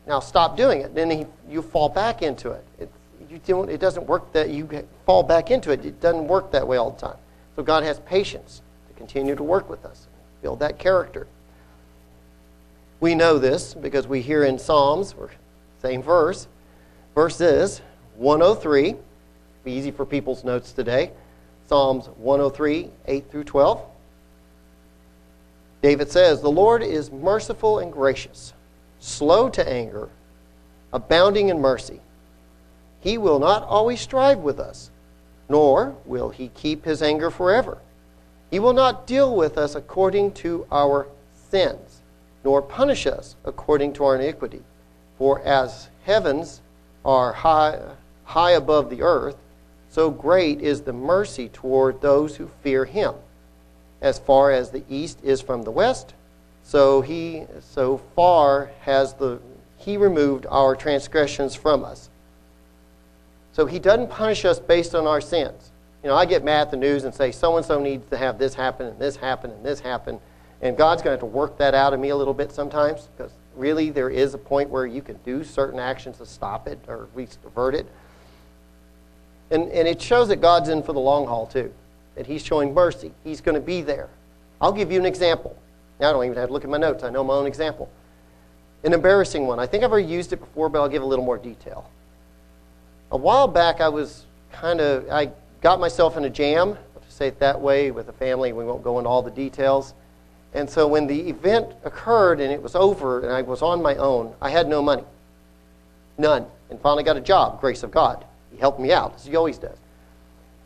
now 0.07 0.19
stop 0.19 0.57
doing 0.57 0.81
it. 0.81 0.95
Then 0.95 1.11
he, 1.11 1.27
you 1.49 1.63
fall 1.63 1.89
back 1.89 2.23
into 2.23 2.51
it. 2.51 2.65
It, 2.81 2.91
you 3.31 3.41
don't, 3.47 3.71
it 3.71 3.79
doesn't 3.79 4.07
work 4.07 4.33
that 4.33 4.51
you 4.51 4.69
fall 5.07 5.23
back 5.23 5.53
into 5.53 5.71
it. 5.71 5.85
It 5.85 6.01
doesn't 6.01 6.27
work 6.27 6.51
that 6.53 6.67
way 6.67 6.77
all 6.77 6.91
the 6.91 7.01
time. 7.01 7.17
So 7.55 7.63
God 7.63 7.85
has 7.85 8.01
patience 8.01 8.63
to 8.89 8.95
continue 8.95 9.37
to 9.37 9.43
work 9.43 9.69
with 9.69 9.85
us 9.85 10.08
build 10.43 10.61
that 10.61 10.79
character. 10.79 11.27
We 13.01 13.15
know 13.15 13.39
this 13.39 13.75
because 13.75 14.07
we 14.07 14.21
hear 14.21 14.45
in 14.45 14.59
Psalms, 14.59 15.15
same 15.81 16.03
verse. 16.03 16.49
Verse 17.15 17.41
is 17.41 17.81
103. 18.17 18.97
Be 19.65 19.73
easy 19.73 19.91
for 19.91 20.05
people's 20.05 20.45
notes 20.45 20.73
today. 20.73 21.13
Psalms 21.67 22.07
103, 22.17 22.91
8 23.07 23.31
through 23.31 23.45
12. 23.45 23.83
David 25.83 26.11
says, 26.11 26.41
The 26.41 26.51
Lord 26.51 26.83
is 26.83 27.13
merciful 27.13 27.79
and 27.79 27.93
gracious, 27.93 28.53
slow 28.99 29.49
to 29.51 29.69
anger, 29.69 30.09
abounding 30.93 31.51
in 31.51 31.61
mercy. 31.61 32.01
He 33.01 33.17
will 33.17 33.39
not 33.39 33.63
always 33.63 34.01
strive 34.01 34.39
with 34.39 34.59
us, 34.59 34.91
nor 35.49 35.95
will 36.05 36.31
he 36.31 36.49
keep 36.49 36.85
his 36.85 37.01
anger 37.01 37.31
forever. 37.31 37.79
He 38.51 38.59
will 38.59 38.73
not 38.73 39.07
deal 39.07 39.35
with 39.35 39.59
us 39.59 39.75
according 39.75 40.33
to 40.33 40.67
our 40.71 41.09
sins, 41.51 42.01
nor 42.45 42.63
punish 42.63 43.07
us 43.07 43.37
according 43.45 43.93
to 43.95 44.05
our 44.05 44.17
iniquity. 44.17 44.63
For 45.19 45.41
as 45.43 45.89
heavens 46.05 46.61
are 47.05 47.33
high, 47.33 47.81
high 48.25 48.53
above 48.53 48.91
the 48.91 49.03
earth, 49.03 49.37
so 49.91 50.11
great 50.11 50.61
is 50.61 50.83
the 50.83 50.93
mercy 50.93 51.49
toward 51.49 52.01
those 52.01 52.37
who 52.37 52.51
fear 52.63 52.85
him. 52.85 53.15
As 54.01 54.19
far 54.19 54.53
as 54.53 54.71
the 54.71 54.85
east 54.89 55.19
is 55.23 55.41
from 55.41 55.63
the 55.63 55.71
west, 55.71 56.15
so 56.63 57.01
he 57.01 57.47
so 57.61 58.01
far 58.15 58.71
has 58.83 59.15
the 59.15 59.41
he 59.79 59.97
removed 59.97 60.45
our 60.51 60.77
transgressions 60.77 61.55
from 61.55 61.85
us. 61.85 62.11
So 63.53 63.67
he 63.67 63.79
doesn't 63.79 64.11
punish 64.11 64.45
us 64.45 64.61
based 64.61 64.95
on 64.95 65.07
our 65.07 65.21
sins. 65.21 65.71
You 66.03 66.09
know, 66.09 66.17
I 66.17 66.27
get 66.27 66.45
mad 66.45 66.63
at 66.63 66.71
the 66.71 66.77
news 66.77 67.05
and 67.05 67.15
say, 67.15 67.33
so 67.33 67.57
and 67.57 67.67
so 67.67 67.81
needs 67.81 68.09
to 68.11 68.17
have 68.17 68.39
this 68.39 68.55
happen 68.55 68.87
and 68.87 68.99
this 68.99 69.17
happen 69.17 69.51
and 69.51 69.65
this 69.65 69.81
happen. 69.81 70.21
And 70.63 70.77
God's 70.77 71.03
going 71.03 71.17
to 71.17 71.21
have 71.23 71.31
to 71.31 71.37
work 71.37 71.59
that 71.59 71.75
out 71.75 71.93
of 71.93 72.01
me 72.01 72.11
a 72.11 72.17
little 72.17 72.35
bit 72.35 72.53
sometimes 72.53 73.09
because 73.17 73.33
really 73.57 73.91
there 73.91 74.11
is 74.11 74.35
a 74.35 74.39
point 74.39 74.71
where 74.71 74.87
you 74.87 75.03
can 75.03 75.17
do 75.25 75.43
certain 75.43 75.81
actions 75.81 76.19
to 76.19 76.27
stop 76.27 76.69
it 76.69 76.79
or 76.87 77.05
at 77.05 77.17
least 77.17 77.39
avert 77.45 77.75
it. 77.75 77.87
And, 79.51 79.71
and 79.71 79.89
it 79.89 80.01
shows 80.01 80.29
that 80.29 80.41
God's 80.41 80.69
in 80.69 80.83
for 80.83 80.93
the 80.93 81.01
long 81.01 81.27
haul 81.27 81.47
too, 81.47 81.73
that 82.15 82.27
He's 82.27 82.45
showing 82.45 82.75
mercy. 82.75 83.13
He's 83.25 83.41
going 83.41 83.55
to 83.55 83.61
be 83.61 83.83
there. 83.83 84.09
I'll 84.61 84.73
give 84.73 84.93
you 84.93 84.99
an 84.99 85.07
example. 85.07 85.57
Now 86.01 86.11
I 86.11 86.13
don't 86.13 86.25
even 86.25 86.37
have 86.37 86.49
to 86.49 86.53
look 86.53 86.65
at 86.65 86.71
my 86.71 86.79
notes, 86.79 87.03
I 87.03 87.11
know 87.11 87.25
my 87.25 87.35
own 87.35 87.47
example. 87.47 87.91
An 88.85 88.93
embarrassing 88.93 89.47
one. 89.47 89.59
I 89.59 89.67
think 89.67 89.83
I've 89.83 89.91
already 89.91 90.07
used 90.07 90.33
it 90.33 90.37
before, 90.37 90.69
but 90.69 90.81
I'll 90.81 90.89
give 90.89 91.03
a 91.03 91.07
little 91.07 91.25
more 91.25 91.39
detail. 91.39 91.91
A 93.11 93.17
while 93.17 93.49
back, 93.49 93.81
I 93.81 93.89
was 93.89 94.25
kind 94.53 94.81
of, 94.81 95.09
I 95.11 95.31
got 95.61 95.81
myself 95.81 96.17
in 96.17 96.25
a 96.25 96.31
jam, 96.31 96.77
let's 96.95 97.15
say 97.15 97.29
it 97.29 97.39
that 97.41 97.61
way, 97.61 97.91
with 97.91 98.09
a 98.09 98.13
family. 98.13 98.53
We 98.53 98.65
won't 98.65 98.83
go 98.83 98.99
into 98.99 99.11
all 99.11 99.23
the 99.23 99.31
details. 99.31 99.95
And 100.55 100.69
so 100.69 100.87
when 100.87 101.07
the 101.07 101.29
event 101.29 101.73
occurred 101.85 102.41
and 102.41 102.53
it 102.53 102.63
was 102.63 102.75
over 102.75 103.21
and 103.21 103.33
I 103.33 103.43
was 103.43 103.63
on 103.63 103.83
my 103.83 103.97
own, 103.97 104.35
I 104.41 104.51
had 104.51 104.69
no 104.69 104.81
money. 104.83 105.05
None. 106.17 106.47
And 106.71 106.81
finally 106.81 107.03
got 107.03 107.17
a 107.17 107.21
job, 107.21 107.61
grace 107.61 107.83
of 107.83 107.91
God. 107.91 108.25
He 108.51 108.59
helped 108.59 108.81
me 108.81 108.93
out, 108.93 109.15
as 109.17 109.25
he 109.25 109.37
always 109.37 109.59
does. 109.59 109.77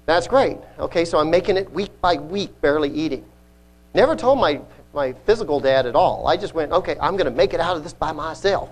That's 0.07 0.27
great. 0.27 0.59
Okay, 0.79 1.05
so 1.05 1.19
I'm 1.19 1.31
making 1.31 1.57
it 1.57 1.71
week 1.73 2.01
by 2.01 2.15
week, 2.15 2.61
barely 2.61 2.91
eating. 2.91 3.25
Never 3.95 4.17
told 4.17 4.39
my, 4.39 4.61
my 4.95 5.13
physical 5.13 5.61
dad 5.61 5.87
at 5.87 5.95
all. 5.95 6.27
I 6.27 6.37
just 6.37 6.55
went, 6.55 6.73
okay, 6.73 6.97
I'm 7.01 7.17
going 7.17 7.31
to 7.31 7.37
make 7.37 7.55
it 7.55 7.61
out 7.61 7.77
of 7.77 7.83
this 7.83 7.93
by 7.93 8.13
myself. 8.13 8.71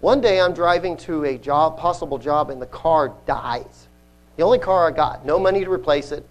One 0.00 0.20
day 0.20 0.40
I'm 0.40 0.54
driving 0.54 0.96
to 0.98 1.24
a 1.24 1.38
job, 1.38 1.78
possible 1.78 2.18
job, 2.18 2.50
and 2.50 2.60
the 2.60 2.66
car 2.66 3.12
dies. 3.26 3.88
The 4.36 4.42
only 4.42 4.58
car 4.58 4.88
I 4.88 4.90
got, 4.90 5.24
no 5.24 5.38
money 5.38 5.64
to 5.64 5.70
replace 5.70 6.12
it, 6.12 6.26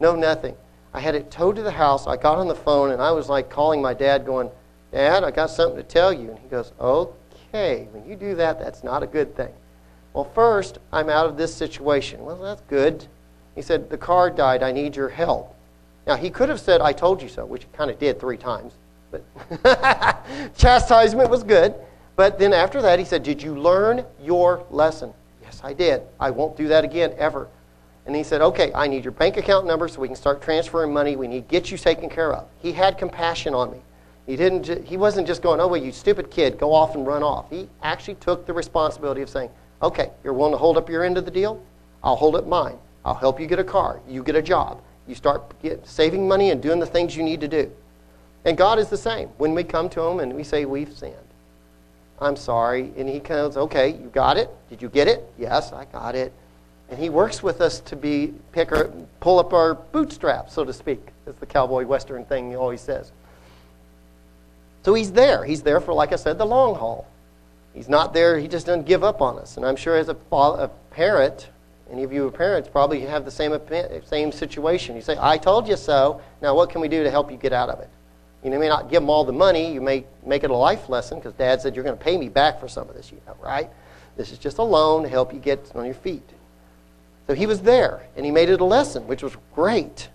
no 0.00 0.14
nothing. 0.14 0.54
I 0.92 1.00
had 1.00 1.14
it 1.14 1.30
towed 1.30 1.56
to 1.56 1.62
the 1.62 1.70
house. 1.70 2.06
I 2.06 2.16
got 2.16 2.38
on 2.38 2.48
the 2.48 2.54
phone 2.54 2.90
and 2.90 3.02
I 3.02 3.10
was 3.10 3.28
like 3.28 3.50
calling 3.50 3.82
my 3.82 3.94
dad, 3.94 4.24
going, 4.24 4.50
Dad, 4.92 5.24
I 5.24 5.30
got 5.30 5.50
something 5.50 5.76
to 5.76 5.82
tell 5.82 6.12
you. 6.12 6.30
And 6.30 6.38
he 6.38 6.48
goes, 6.48 6.72
Okay, 6.80 7.88
when 7.92 8.08
you 8.08 8.16
do 8.16 8.34
that, 8.36 8.58
that's 8.58 8.82
not 8.82 9.02
a 9.02 9.06
good 9.06 9.36
thing. 9.36 9.52
Well, 10.14 10.24
first, 10.24 10.78
I'm 10.92 11.10
out 11.10 11.26
of 11.26 11.36
this 11.36 11.54
situation. 11.54 12.24
Well, 12.24 12.36
that's 12.36 12.62
good. 12.62 13.06
He 13.54 13.62
said, 13.62 13.90
The 13.90 13.98
car 13.98 14.30
died. 14.30 14.62
I 14.62 14.72
need 14.72 14.96
your 14.96 15.10
help. 15.10 15.54
Now, 16.06 16.16
he 16.16 16.30
could 16.30 16.48
have 16.48 16.60
said, 16.60 16.80
I 16.80 16.92
told 16.92 17.20
you 17.20 17.28
so, 17.28 17.44
which 17.44 17.64
he 17.64 17.68
kind 17.72 17.90
of 17.90 17.98
did 17.98 18.18
three 18.18 18.38
times. 18.38 18.72
But 19.10 19.24
chastisement 20.56 21.28
was 21.28 21.42
good. 21.42 21.74
But 22.14 22.38
then 22.38 22.52
after 22.54 22.80
that, 22.80 22.98
he 22.98 23.04
said, 23.04 23.22
Did 23.22 23.42
you 23.42 23.54
learn 23.58 24.04
your 24.22 24.64
lesson? 24.70 25.12
I 25.66 25.72
did. 25.72 26.02
I 26.20 26.30
won't 26.30 26.56
do 26.56 26.68
that 26.68 26.84
again 26.84 27.12
ever. 27.18 27.48
And 28.06 28.14
he 28.14 28.22
said, 28.22 28.40
Okay, 28.40 28.70
I 28.72 28.86
need 28.86 29.02
your 29.02 29.10
bank 29.10 29.36
account 29.36 29.66
number 29.66 29.88
so 29.88 30.00
we 30.00 30.06
can 30.06 30.14
start 30.14 30.40
transferring 30.40 30.92
money. 30.92 31.16
We 31.16 31.26
need 31.26 31.48
to 31.48 31.50
get 31.50 31.72
you 31.72 31.76
taken 31.76 32.08
care 32.08 32.32
of. 32.32 32.46
He 32.58 32.70
had 32.70 32.96
compassion 32.96 33.52
on 33.52 33.72
me. 33.72 33.78
He, 34.26 34.36
didn't 34.36 34.86
he 34.86 34.96
wasn't 34.96 35.26
just 35.26 35.42
going, 35.42 35.60
Oh, 35.60 35.66
well, 35.66 35.82
you 35.82 35.90
stupid 35.90 36.30
kid, 36.30 36.56
go 36.56 36.72
off 36.72 36.94
and 36.94 37.04
run 37.04 37.24
off. 37.24 37.50
He 37.50 37.68
actually 37.82 38.14
took 38.14 38.46
the 38.46 38.52
responsibility 38.52 39.22
of 39.22 39.28
saying, 39.28 39.50
Okay, 39.82 40.12
you're 40.22 40.34
willing 40.34 40.52
to 40.52 40.56
hold 40.56 40.76
up 40.76 40.88
your 40.88 41.02
end 41.02 41.18
of 41.18 41.24
the 41.24 41.32
deal? 41.32 41.60
I'll 42.04 42.14
hold 42.14 42.36
up 42.36 42.46
mine. 42.46 42.78
I'll 43.04 43.14
help 43.14 43.40
you 43.40 43.48
get 43.48 43.58
a 43.58 43.64
car. 43.64 44.00
You 44.08 44.22
get 44.22 44.36
a 44.36 44.42
job. 44.42 44.80
You 45.08 45.16
start 45.16 45.60
get, 45.62 45.84
saving 45.84 46.28
money 46.28 46.52
and 46.52 46.62
doing 46.62 46.78
the 46.78 46.86
things 46.86 47.16
you 47.16 47.24
need 47.24 47.40
to 47.40 47.48
do. 47.48 47.72
And 48.44 48.56
God 48.56 48.78
is 48.78 48.88
the 48.88 48.96
same. 48.96 49.30
When 49.38 49.52
we 49.52 49.64
come 49.64 49.88
to 49.88 50.00
Him 50.02 50.20
and 50.20 50.32
we 50.32 50.44
say, 50.44 50.64
We've 50.64 50.96
sinned, 50.96 51.16
I'm 52.20 52.36
sorry. 52.36 52.92
And 52.96 53.08
He 53.08 53.18
goes, 53.20 53.56
Okay, 53.56 53.90
you 53.90 54.10
got 54.12 54.36
it? 54.36 54.50
Did 54.70 54.82
you 54.82 54.88
get 54.88 55.08
it? 55.08 55.24
Yes, 55.38 55.72
I 55.72 55.84
got 55.86 56.14
it. 56.14 56.32
And 56.88 56.98
he 56.98 57.08
works 57.08 57.42
with 57.42 57.60
us 57.60 57.80
to 57.80 57.96
be 57.96 58.32
pick 58.52 58.70
our, 58.70 58.90
pull 59.20 59.38
up 59.40 59.52
our 59.52 59.74
bootstraps, 59.74 60.52
so 60.54 60.64
to 60.64 60.72
speak. 60.72 61.08
That's 61.24 61.38
the 61.40 61.46
cowboy 61.46 61.84
western 61.84 62.24
thing 62.24 62.50
he 62.50 62.56
always 62.56 62.80
says. 62.80 63.10
So 64.84 64.94
he's 64.94 65.10
there. 65.10 65.44
He's 65.44 65.62
there 65.62 65.80
for, 65.80 65.92
like 65.92 66.12
I 66.12 66.16
said, 66.16 66.38
the 66.38 66.46
long 66.46 66.76
haul. 66.76 67.08
He's 67.74 67.88
not 67.88 68.14
there. 68.14 68.38
He 68.38 68.46
just 68.46 68.66
doesn't 68.66 68.86
give 68.86 69.02
up 69.02 69.20
on 69.20 69.38
us. 69.38 69.56
And 69.56 69.66
I'm 69.66 69.74
sure 69.74 69.96
as 69.96 70.08
a, 70.08 70.16
a 70.32 70.70
parent, 70.92 71.48
any 71.90 72.04
of 72.04 72.12
you 72.12 72.30
parents 72.30 72.68
probably 72.68 73.00
have 73.00 73.24
the 73.24 73.30
same 73.30 73.58
same 74.04 74.32
situation. 74.32 74.96
You 74.96 75.02
say, 75.02 75.16
"I 75.20 75.38
told 75.38 75.68
you 75.68 75.76
so." 75.76 76.20
Now, 76.40 76.54
what 76.54 76.70
can 76.70 76.80
we 76.80 76.88
do 76.88 77.02
to 77.02 77.10
help 77.10 77.30
you 77.30 77.36
get 77.36 77.52
out 77.52 77.68
of 77.68 77.80
it? 77.80 77.90
You 78.52 78.60
may 78.60 78.68
not 78.68 78.90
give 78.90 79.02
them 79.02 79.10
all 79.10 79.24
the 79.24 79.32
money. 79.32 79.72
You 79.72 79.80
may 79.80 80.04
make 80.24 80.44
it 80.44 80.50
a 80.50 80.54
life 80.54 80.88
lesson 80.88 81.18
because 81.18 81.32
Dad 81.34 81.60
said 81.60 81.74
you're 81.74 81.84
going 81.84 81.98
to 81.98 82.04
pay 82.04 82.16
me 82.16 82.28
back 82.28 82.60
for 82.60 82.68
some 82.68 82.88
of 82.88 82.94
this. 82.94 83.10
You 83.10 83.20
know, 83.26 83.36
right? 83.40 83.68
This 84.16 84.30
is 84.30 84.38
just 84.38 84.58
a 84.58 84.62
loan 84.62 85.02
to 85.02 85.08
help 85.08 85.34
you 85.34 85.40
get 85.40 85.70
on 85.74 85.84
your 85.84 85.94
feet. 85.94 86.28
So 87.26 87.34
he 87.34 87.46
was 87.46 87.60
there, 87.60 88.06
and 88.16 88.24
he 88.24 88.30
made 88.30 88.48
it 88.48 88.60
a 88.60 88.64
lesson, 88.64 89.06
which 89.08 89.22
was 89.22 89.36
great. 89.54 90.08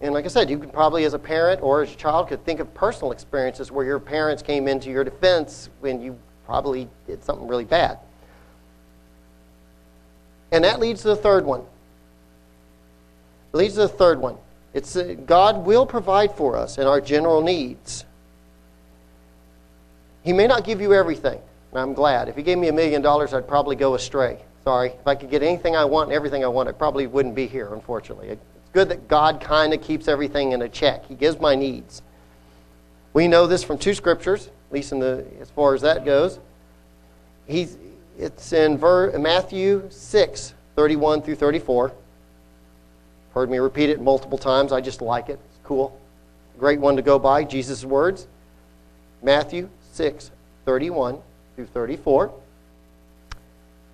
And 0.00 0.14
like 0.14 0.24
I 0.24 0.28
said, 0.28 0.48
you 0.48 0.58
could 0.58 0.72
probably, 0.72 1.04
as 1.04 1.14
a 1.14 1.18
parent 1.18 1.62
or 1.62 1.82
as 1.82 1.92
a 1.92 1.96
child, 1.96 2.28
could 2.28 2.44
think 2.44 2.58
of 2.58 2.72
personal 2.74 3.12
experiences 3.12 3.70
where 3.70 3.84
your 3.84 4.00
parents 4.00 4.42
came 4.42 4.66
into 4.66 4.90
your 4.90 5.04
defense 5.04 5.68
when 5.80 6.00
you 6.00 6.18
probably 6.46 6.88
did 7.06 7.22
something 7.22 7.46
really 7.46 7.66
bad. 7.66 7.98
And 10.50 10.64
that 10.64 10.80
leads 10.80 11.02
to 11.02 11.08
the 11.08 11.16
third 11.16 11.44
one. 11.44 11.60
It 13.52 13.56
leads 13.56 13.74
to 13.74 13.80
the 13.80 13.88
third 13.88 14.18
one. 14.18 14.38
It's 14.74 14.96
uh, 14.96 15.16
God 15.26 15.66
will 15.66 15.86
provide 15.86 16.34
for 16.34 16.56
us 16.56 16.78
in 16.78 16.86
our 16.86 17.00
general 17.00 17.42
needs. 17.42 18.04
He 20.22 20.32
may 20.32 20.46
not 20.46 20.64
give 20.64 20.80
you 20.80 20.94
everything, 20.94 21.40
and 21.72 21.80
I'm 21.80 21.94
glad. 21.94 22.28
If 22.28 22.36
He 22.36 22.42
gave 22.42 22.58
me 22.58 22.68
a 22.68 22.72
million 22.72 23.02
dollars, 23.02 23.34
I'd 23.34 23.48
probably 23.48 23.76
go 23.76 23.94
astray. 23.94 24.38
Sorry. 24.64 24.90
If 24.90 25.06
I 25.06 25.14
could 25.14 25.30
get 25.30 25.42
anything 25.42 25.74
I 25.74 25.84
want 25.84 26.12
everything 26.12 26.44
I 26.44 26.48
want, 26.48 26.68
I 26.68 26.72
probably 26.72 27.06
wouldn't 27.06 27.34
be 27.34 27.46
here, 27.46 27.74
unfortunately. 27.74 28.28
It's 28.28 28.42
good 28.72 28.88
that 28.90 29.08
God 29.08 29.40
kind 29.40 29.74
of 29.74 29.82
keeps 29.82 30.08
everything 30.08 30.52
in 30.52 30.62
a 30.62 30.68
check. 30.68 31.06
He 31.06 31.14
gives 31.14 31.40
my 31.40 31.54
needs. 31.54 32.02
We 33.12 33.28
know 33.28 33.46
this 33.46 33.64
from 33.64 33.78
two 33.78 33.94
scriptures, 33.94 34.46
at 34.46 34.72
least 34.72 34.92
in 34.92 35.00
the, 35.00 35.26
as 35.40 35.50
far 35.50 35.74
as 35.74 35.82
that 35.82 36.04
goes. 36.04 36.38
He's, 37.46 37.76
it's 38.18 38.52
in 38.52 38.78
ver, 38.78 39.18
Matthew 39.18 39.88
6, 39.90 40.54
31 40.76 41.22
through 41.22 41.34
34. 41.34 41.92
Heard 43.34 43.50
me 43.50 43.58
repeat 43.58 43.90
it 43.90 44.00
multiple 44.00 44.38
times. 44.38 44.72
I 44.72 44.80
just 44.80 45.00
like 45.00 45.28
it. 45.28 45.38
It's 45.48 45.58
cool. 45.64 45.98
Great 46.58 46.80
one 46.80 46.96
to 46.96 47.02
go 47.02 47.18
by. 47.18 47.44
Jesus' 47.44 47.84
words. 47.84 48.26
Matthew 49.22 49.68
6, 49.92 50.30
31 50.64 51.18
through 51.56 51.66
34. 51.66 52.32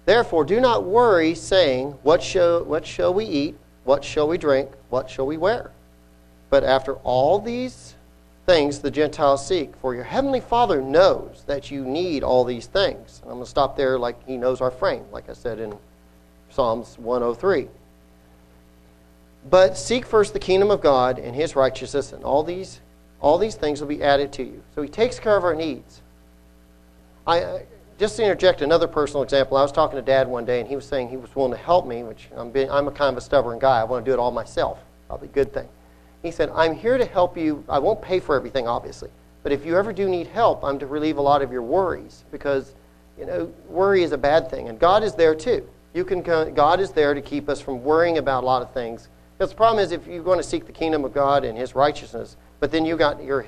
Therefore, 0.06 0.44
do 0.44 0.60
not 0.60 0.84
worry, 0.84 1.34
saying, 1.34 1.90
what 2.02 2.22
shall, 2.22 2.64
what 2.64 2.86
shall 2.86 3.12
we 3.12 3.26
eat? 3.26 3.56
What 3.84 4.02
shall 4.02 4.26
we 4.26 4.38
drink? 4.38 4.70
What 4.88 5.10
shall 5.10 5.26
we 5.26 5.36
wear? 5.36 5.70
But 6.50 6.64
after 6.64 6.94
all 6.96 7.38
these 7.38 7.94
things 8.46 8.78
the 8.78 8.90
Gentiles 8.90 9.46
seek, 9.46 9.76
for 9.76 9.94
your 9.94 10.04
heavenly 10.04 10.40
Father 10.40 10.80
knows 10.80 11.44
that 11.46 11.70
you 11.70 11.84
need 11.84 12.22
all 12.22 12.44
these 12.44 12.66
things. 12.66 13.20
And 13.22 13.30
I'm 13.30 13.36
going 13.36 13.44
to 13.44 13.50
stop 13.50 13.76
there 13.76 13.98
like 13.98 14.26
he 14.26 14.38
knows 14.38 14.62
our 14.62 14.70
frame, 14.70 15.04
like 15.12 15.28
I 15.28 15.34
said 15.34 15.58
in 15.58 15.76
Psalms 16.48 16.98
103. 16.98 17.68
But 19.48 19.76
seek 19.76 20.04
first 20.04 20.32
the 20.32 20.38
kingdom 20.38 20.70
of 20.70 20.80
God 20.80 21.18
and 21.18 21.34
his 21.34 21.56
righteousness, 21.56 22.12
and 22.12 22.24
all 22.24 22.42
these, 22.42 22.80
all 23.20 23.38
these 23.38 23.54
things 23.54 23.80
will 23.80 23.88
be 23.88 24.02
added 24.02 24.32
to 24.34 24.42
you. 24.42 24.62
So 24.74 24.82
he 24.82 24.88
takes 24.88 25.18
care 25.18 25.36
of 25.36 25.44
our 25.44 25.54
needs. 25.54 26.02
I, 27.26 27.62
just 27.98 28.16
to 28.16 28.22
interject 28.22 28.62
another 28.62 28.86
personal 28.86 29.22
example, 29.22 29.56
I 29.56 29.62
was 29.62 29.72
talking 29.72 29.96
to 29.96 30.02
Dad 30.02 30.28
one 30.28 30.44
day, 30.44 30.60
and 30.60 30.68
he 30.68 30.76
was 30.76 30.86
saying 30.86 31.08
he 31.08 31.16
was 31.16 31.34
willing 31.34 31.52
to 31.52 31.58
help 31.58 31.86
me, 31.86 32.04
which 32.04 32.28
I'm, 32.36 32.50
being, 32.50 32.70
I'm 32.70 32.88
a 32.88 32.92
kind 32.92 33.10
of 33.10 33.16
a 33.16 33.20
stubborn 33.20 33.58
guy. 33.58 33.80
I 33.80 33.84
want 33.84 34.04
to 34.04 34.10
do 34.10 34.14
it 34.14 34.20
all 34.20 34.30
myself. 34.30 34.78
Probably 35.08 35.28
a 35.28 35.32
good 35.32 35.52
thing. 35.52 35.68
He 36.22 36.30
said, 36.30 36.50
I'm 36.54 36.74
here 36.74 36.98
to 36.98 37.04
help 37.04 37.36
you. 37.36 37.64
I 37.68 37.78
won't 37.78 38.00
pay 38.02 38.20
for 38.20 38.36
everything, 38.36 38.66
obviously. 38.66 39.10
But 39.42 39.52
if 39.52 39.64
you 39.64 39.76
ever 39.76 39.92
do 39.92 40.08
need 40.08 40.26
help, 40.26 40.62
I'm 40.64 40.78
to 40.78 40.86
relieve 40.86 41.16
a 41.16 41.22
lot 41.22 41.42
of 41.42 41.52
your 41.52 41.62
worries 41.62 42.24
because, 42.30 42.74
you 43.18 43.24
know, 43.24 43.52
worry 43.68 44.02
is 44.02 44.12
a 44.12 44.18
bad 44.18 44.50
thing. 44.50 44.68
And 44.68 44.78
God 44.78 45.02
is 45.02 45.14
there 45.14 45.34
too. 45.34 45.68
You 45.94 46.04
can, 46.04 46.22
God 46.22 46.80
is 46.80 46.90
there 46.90 47.14
to 47.14 47.22
keep 47.22 47.48
us 47.48 47.60
from 47.60 47.82
worrying 47.82 48.18
about 48.18 48.44
a 48.44 48.46
lot 48.46 48.62
of 48.62 48.72
things. 48.72 49.08
Because 49.38 49.50
the 49.50 49.56
problem 49.56 49.84
is 49.84 49.92
if 49.92 50.04
you're 50.08 50.24
going 50.24 50.40
to 50.40 50.44
seek 50.44 50.66
the 50.66 50.72
kingdom 50.72 51.04
of 51.04 51.14
God 51.14 51.44
and 51.44 51.56
His 51.56 51.76
righteousness, 51.76 52.36
but 52.58 52.72
then 52.72 52.84
you 52.84 52.96
got 52.96 53.22
your, 53.22 53.46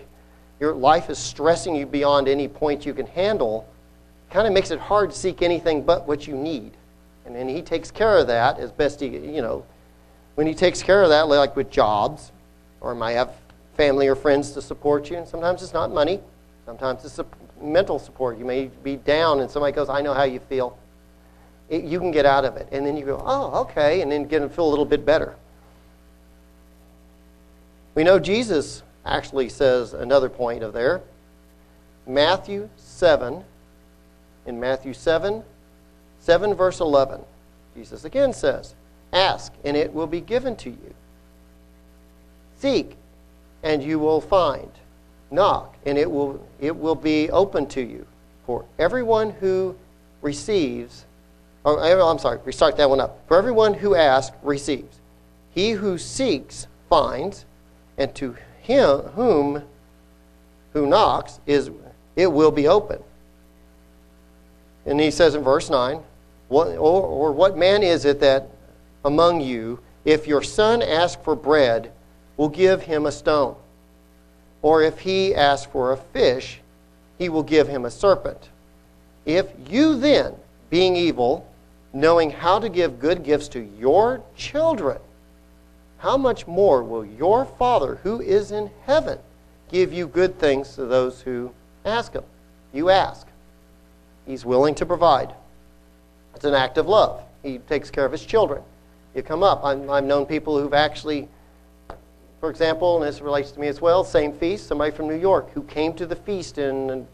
your 0.61 0.73
life 0.73 1.11
is 1.11 1.19
stressing 1.19 1.75
you 1.75 1.85
beyond 1.85 2.29
any 2.29 2.47
point 2.47 2.87
you 2.87 2.95
can 2.95 3.07
handle, 3.07 3.69
kind 4.31 4.47
of 4.47 4.53
makes 4.53 4.71
it 4.71 4.79
hard 4.79 5.11
to 5.11 5.17
seek 5.17 5.43
anything 5.43 5.83
but 5.83 6.07
what 6.07 6.29
you 6.29 6.37
need. 6.37 6.71
And 7.27 7.35
then 7.35 7.49
he 7.49 7.61
takes 7.61 7.91
care 7.91 8.19
of 8.19 8.29
that 8.29 8.59
as 8.59 8.71
best 8.71 9.01
he, 9.01 9.09
you 9.09 9.43
know, 9.43 9.65
when 10.37 10.47
he 10.47 10.55
takes 10.55 10.83
care 10.83 11.03
of 11.03 11.09
that, 11.09 11.29
like 11.29 11.57
with 11.57 11.71
jobs, 11.71 12.31
or 12.81 12.95
might 12.95 13.13
have 13.13 13.33
family 13.77 14.07
or 14.07 14.15
friends 14.15 14.53
to 14.53 14.63
support 14.63 15.11
you. 15.11 15.17
And 15.17 15.27
sometimes 15.27 15.63
it's 15.63 15.75
not 15.75 15.91
money, 15.91 16.21
sometimes 16.67 17.05
it's 17.05 17.21
mental 17.61 17.99
support. 17.99 18.39
You 18.39 18.45
may 18.45 18.67
be 18.83 18.97
down, 18.97 19.41
and 19.41 19.51
somebody 19.51 19.75
goes, 19.75 19.89
I 19.89 20.01
know 20.01 20.15
how 20.15 20.23
you 20.23 20.39
feel. 20.39 20.79
It, 21.69 21.85
you 21.85 21.99
can 21.99 22.11
get 22.11 22.27
out 22.27 22.45
of 22.45 22.57
it. 22.57 22.69
And 22.73 22.87
then 22.87 22.97
you 22.97 23.05
go, 23.05 23.23
oh, 23.25 23.61
okay, 23.63 24.01
and 24.03 24.11
then 24.11 24.25
get 24.25 24.41
and 24.43 24.53
feel 24.53 24.67
a 24.67 24.71
little 24.71 24.85
bit 24.85 25.05
better. 25.05 25.37
We 28.01 28.05
know 28.05 28.19
Jesus 28.19 28.83
actually 29.05 29.51
says 29.51 29.93
another 29.93 30.31
point 30.31 30.63
of 30.63 30.73
there. 30.73 31.03
Matthew 32.07 32.71
7, 32.77 33.45
in 34.47 34.59
Matthew 34.59 34.95
7, 34.95 35.45
7 36.19 36.55
verse 36.55 36.81
11, 36.81 37.21
Jesus 37.77 38.07
again 38.07 38.33
says, 38.33 38.75
Ask, 39.13 39.53
and 39.67 39.77
it 39.77 39.93
will 39.93 40.07
be 40.07 40.23
given 40.23 40.57
to 40.57 40.71
you. 40.71 40.95
Seek, 42.57 42.97
and 43.63 43.83
you 43.83 43.99
will 43.99 44.23
find. 44.23 44.71
Knock, 45.31 45.77
and 45.85 45.99
it 45.99 46.11
will, 46.11 46.43
it 46.59 46.75
will 46.75 46.95
be 46.95 47.29
open 47.29 47.67
to 47.67 47.83
you. 47.83 48.07
For 48.47 48.65
everyone 48.79 49.29
who 49.29 49.77
receives, 50.23 51.05
or 51.65 51.85
eh, 51.85 52.03
I'm 52.03 52.19
sorry, 52.19 52.39
restart 52.47 52.79
that 52.79 52.89
one 52.89 52.99
up. 52.99 53.29
For 53.29 53.37
everyone 53.37 53.75
who 53.75 53.95
asks, 53.95 54.35
receives. 54.43 55.01
He 55.51 55.73
who 55.73 55.99
seeks, 55.99 56.67
finds, 56.89 57.45
and 58.01 58.15
to 58.15 58.35
him 58.63 59.01
whom 59.15 59.63
who 60.73 60.87
knocks 60.87 61.39
is 61.47 61.71
it 62.17 62.27
will 62.27 62.51
be 62.51 62.67
open. 62.67 63.03
And 64.87 64.99
he 64.99 65.11
says 65.11 65.35
in 65.35 65.45
verse 65.45 65.69
9, 65.69 66.01
what, 66.49 66.69
or, 66.69 67.03
or 67.03 67.33
what 67.33 67.59
man 67.59 67.83
is 67.83 68.07
it 68.07 68.19
that 68.21 68.49
among 69.05 69.41
you, 69.41 69.81
If 70.05 70.27
your 70.27 70.43
son 70.43 70.83
asks 70.83 71.23
for 71.23 71.37
bread, 71.37 71.93
will 72.37 72.49
give 72.49 72.83
him 72.83 73.05
a 73.05 73.13
stone. 73.13 73.55
Or 74.63 74.83
if 74.83 74.99
he 74.99 75.35
asks 75.35 75.71
for 75.71 75.93
a 75.93 75.97
fish, 75.97 76.61
he 77.19 77.29
will 77.29 77.43
give 77.43 77.69
him 77.69 77.85
a 77.85 77.91
serpent. 77.91 78.49
If 79.27 79.47
you 79.69 79.99
then, 79.99 80.35
being 80.71 80.97
evil, 80.97 81.47
knowing 81.93 82.31
how 82.31 82.59
to 82.59 82.71
give 82.71 82.99
good 82.99 83.23
gifts 83.23 83.49
to 83.49 83.61
your 83.79 84.23
children, 84.37 84.99
how 86.01 86.17
much 86.17 86.47
more 86.47 86.83
will 86.83 87.05
your 87.05 87.45
Father 87.45 87.97
who 88.03 88.21
is 88.21 88.53
in 88.53 88.71
heaven 88.87 89.19
give 89.71 89.93
you 89.93 90.09
good 90.09 90.39
things 90.39 90.75
to 90.75 90.87
those 90.87 91.21
who 91.21 91.53
ask 91.85 92.15
him? 92.15 92.25
You 92.73 92.89
ask. 92.89 93.27
He's 94.27 94.45
willing 94.45 94.75
to 94.77 94.87
provide. 94.87 95.35
It's 96.35 96.45
an 96.45 96.55
act 96.55 96.79
of 96.79 96.87
love. 96.87 97.23
He 97.43 97.59
takes 97.59 97.91
care 97.91 98.07
of 98.07 98.13
his 98.13 98.25
children. 98.25 98.63
You 99.15 99.23
come 99.23 99.43
up. 99.43 99.63
i 99.63 99.77
have 99.77 100.05
known 100.05 100.25
people 100.25 100.59
who've 100.59 100.73
actually, 100.73 101.29
for 102.41 102.49
example, 102.49 102.97
and 102.97 103.07
this 103.07 103.21
relates 103.21 103.51
to 103.53 103.61
me 103.61 103.69
as 103.69 103.83
well, 103.83 104.03
same 104.03 104.33
feast, 104.33 104.67
somebody 104.67 104.91
from 104.91 105.07
New 105.07 105.19
York 105.19 105.53
who 105.53 105.63
came 105.65 105.93
to 105.95 106.07
the 106.07 106.17
feast 106.17 106.57
in, 106.57 107.07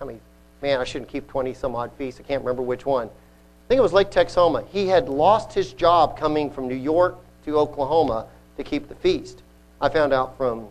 how 0.00 0.06
many, 0.06 0.18
man, 0.62 0.80
I 0.80 0.84
shouldn't 0.84 1.10
keep 1.10 1.28
20 1.28 1.54
some 1.54 1.76
odd 1.76 1.92
feasts. 1.96 2.18
I 2.18 2.24
can't 2.24 2.42
remember 2.42 2.62
which 2.62 2.86
one. 2.86 3.06
I 3.06 3.68
think 3.68 3.78
it 3.78 3.82
was 3.82 3.92
Lake 3.92 4.10
Texoma. 4.10 4.66
He 4.66 4.88
had 4.88 5.08
lost 5.08 5.52
his 5.52 5.72
job 5.72 6.18
coming 6.18 6.50
from 6.50 6.66
New 6.66 6.74
York 6.74 7.18
to 7.44 7.58
Oklahoma 7.58 8.26
to 8.56 8.64
keep 8.64 8.88
the 8.88 8.94
feast. 8.96 9.42
I 9.80 9.88
found 9.88 10.12
out 10.12 10.36
from 10.36 10.68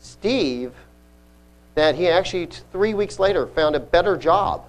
Steve 0.00 0.72
that 1.74 1.94
he 1.94 2.08
actually, 2.08 2.48
three 2.72 2.94
weeks 2.94 3.18
later, 3.18 3.46
found 3.46 3.76
a 3.76 3.80
better 3.80 4.16
job. 4.16 4.64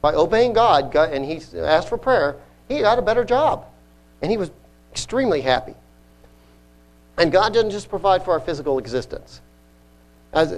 By 0.00 0.14
obeying 0.14 0.52
God, 0.52 0.94
and 0.94 1.24
he 1.24 1.40
asked 1.58 1.88
for 1.88 1.98
prayer, 1.98 2.36
he 2.68 2.80
got 2.80 2.98
a 2.98 3.02
better 3.02 3.24
job. 3.24 3.66
And 4.22 4.30
he 4.30 4.36
was 4.36 4.50
extremely 4.92 5.40
happy. 5.40 5.74
And 7.18 7.32
God 7.32 7.54
doesn't 7.54 7.70
just 7.70 7.88
provide 7.88 8.24
for 8.24 8.32
our 8.32 8.40
physical 8.40 8.78
existence. 8.78 9.40
As, 10.32 10.52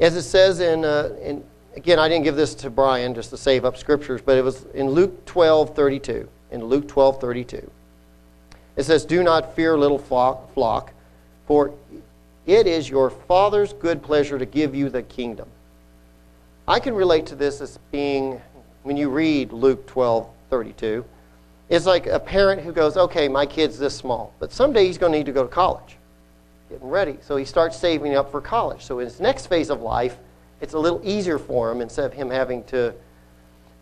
as 0.00 0.16
it 0.16 0.22
says 0.22 0.60
in, 0.60 0.84
uh, 0.84 1.10
in, 1.20 1.44
again, 1.76 1.98
I 1.98 2.08
didn't 2.08 2.24
give 2.24 2.36
this 2.36 2.54
to 2.56 2.70
Brian 2.70 3.14
just 3.14 3.30
to 3.30 3.36
save 3.36 3.64
up 3.64 3.76
scriptures, 3.76 4.20
but 4.22 4.38
it 4.38 4.42
was 4.42 4.64
in 4.74 4.88
Luke 4.88 5.24
12 5.26 5.76
32. 5.76 6.28
In 6.50 6.64
Luke 6.64 6.88
12 6.88 7.20
32. 7.20 7.70
It 8.76 8.84
says, 8.84 9.04
Do 9.04 9.22
not 9.22 9.54
fear, 9.54 9.76
little 9.76 9.98
flock, 9.98 10.92
for 11.46 11.72
it 12.46 12.66
is 12.66 12.88
your 12.88 13.10
Father's 13.10 13.72
good 13.74 14.02
pleasure 14.02 14.38
to 14.38 14.46
give 14.46 14.74
you 14.74 14.88
the 14.88 15.02
kingdom. 15.02 15.48
I 16.66 16.80
can 16.80 16.94
relate 16.94 17.26
to 17.26 17.34
this 17.34 17.60
as 17.60 17.78
being, 17.90 18.40
when 18.82 18.96
you 18.96 19.08
read 19.10 19.52
Luke 19.52 19.86
12 19.86 20.28
32, 20.50 21.04
it's 21.68 21.86
like 21.86 22.06
a 22.06 22.18
parent 22.18 22.62
who 22.62 22.72
goes, 22.72 22.96
Okay, 22.96 23.28
my 23.28 23.46
kid's 23.46 23.78
this 23.78 23.96
small, 23.96 24.32
but 24.38 24.52
someday 24.52 24.86
he's 24.86 24.98
going 24.98 25.12
to 25.12 25.18
need 25.18 25.26
to 25.26 25.32
go 25.32 25.42
to 25.42 25.48
college. 25.48 25.96
Getting 26.68 26.88
ready. 26.88 27.18
So 27.20 27.36
he 27.36 27.44
starts 27.44 27.76
saving 27.76 28.14
up 28.14 28.30
for 28.30 28.40
college. 28.40 28.84
So 28.84 29.00
in 29.00 29.06
his 29.06 29.20
next 29.20 29.46
phase 29.46 29.70
of 29.70 29.80
life, 29.80 30.16
it's 30.60 30.74
a 30.74 30.78
little 30.78 31.00
easier 31.04 31.38
for 31.38 31.70
him 31.70 31.80
instead 31.80 32.04
of 32.04 32.12
him 32.12 32.30
having 32.30 32.64
to 32.64 32.94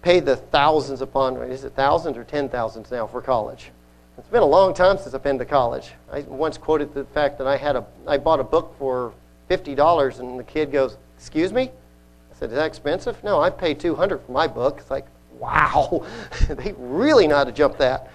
pay 0.03 0.21
the 0.21 0.37
thousands 0.37 1.01
upon, 1.01 1.37
is 1.37 1.65
it 1.65 1.75
thousands 1.75 2.17
or 2.17 2.25
ten 2.25 2.49
thousands 2.49 2.91
now 2.91 3.07
for 3.07 3.21
college? 3.21 3.71
It's 4.19 4.29
been 4.29 4.43
a 4.43 4.47
long 4.47 4.75
time 4.75 4.99
since 4.99 5.15
I've 5.15 5.23
been 5.23 5.39
to 5.39 5.45
college. 5.45 5.93
I 6.13 6.21
once 6.23 6.59
quoted 6.59 6.93
the 6.93 7.05
fact 7.05 7.39
that 7.39 7.47
I 7.47 7.57
had 7.57 7.77
a 7.77 7.87
I 8.07 8.19
bought 8.19 8.41
a 8.41 8.45
book 8.45 8.75
for 8.77 9.15
fifty 9.47 9.77
dollars, 9.77 10.19
and 10.19 10.39
the 10.39 10.45
kid 10.45 10.73
goes, 10.73 10.97
"Excuse 11.17 11.53
me?" 11.53 11.71
I 11.71 12.35
said, 12.35 12.51
"Is 12.51 12.57
that 12.57 12.67
expensive?" 12.67 13.23
No, 13.23 13.41
I 13.41 13.49
paid 13.49 13.79
two 13.79 13.95
hundred 13.95 14.19
for 14.19 14.33
my 14.33 14.49
book. 14.49 14.79
It's 14.81 14.91
like, 14.91 15.07
wow, 15.39 16.05
they 16.49 16.75
really 16.77 17.29
know 17.29 17.37
how 17.37 17.45
to 17.45 17.53
jump 17.53 17.79
that. 17.79 18.11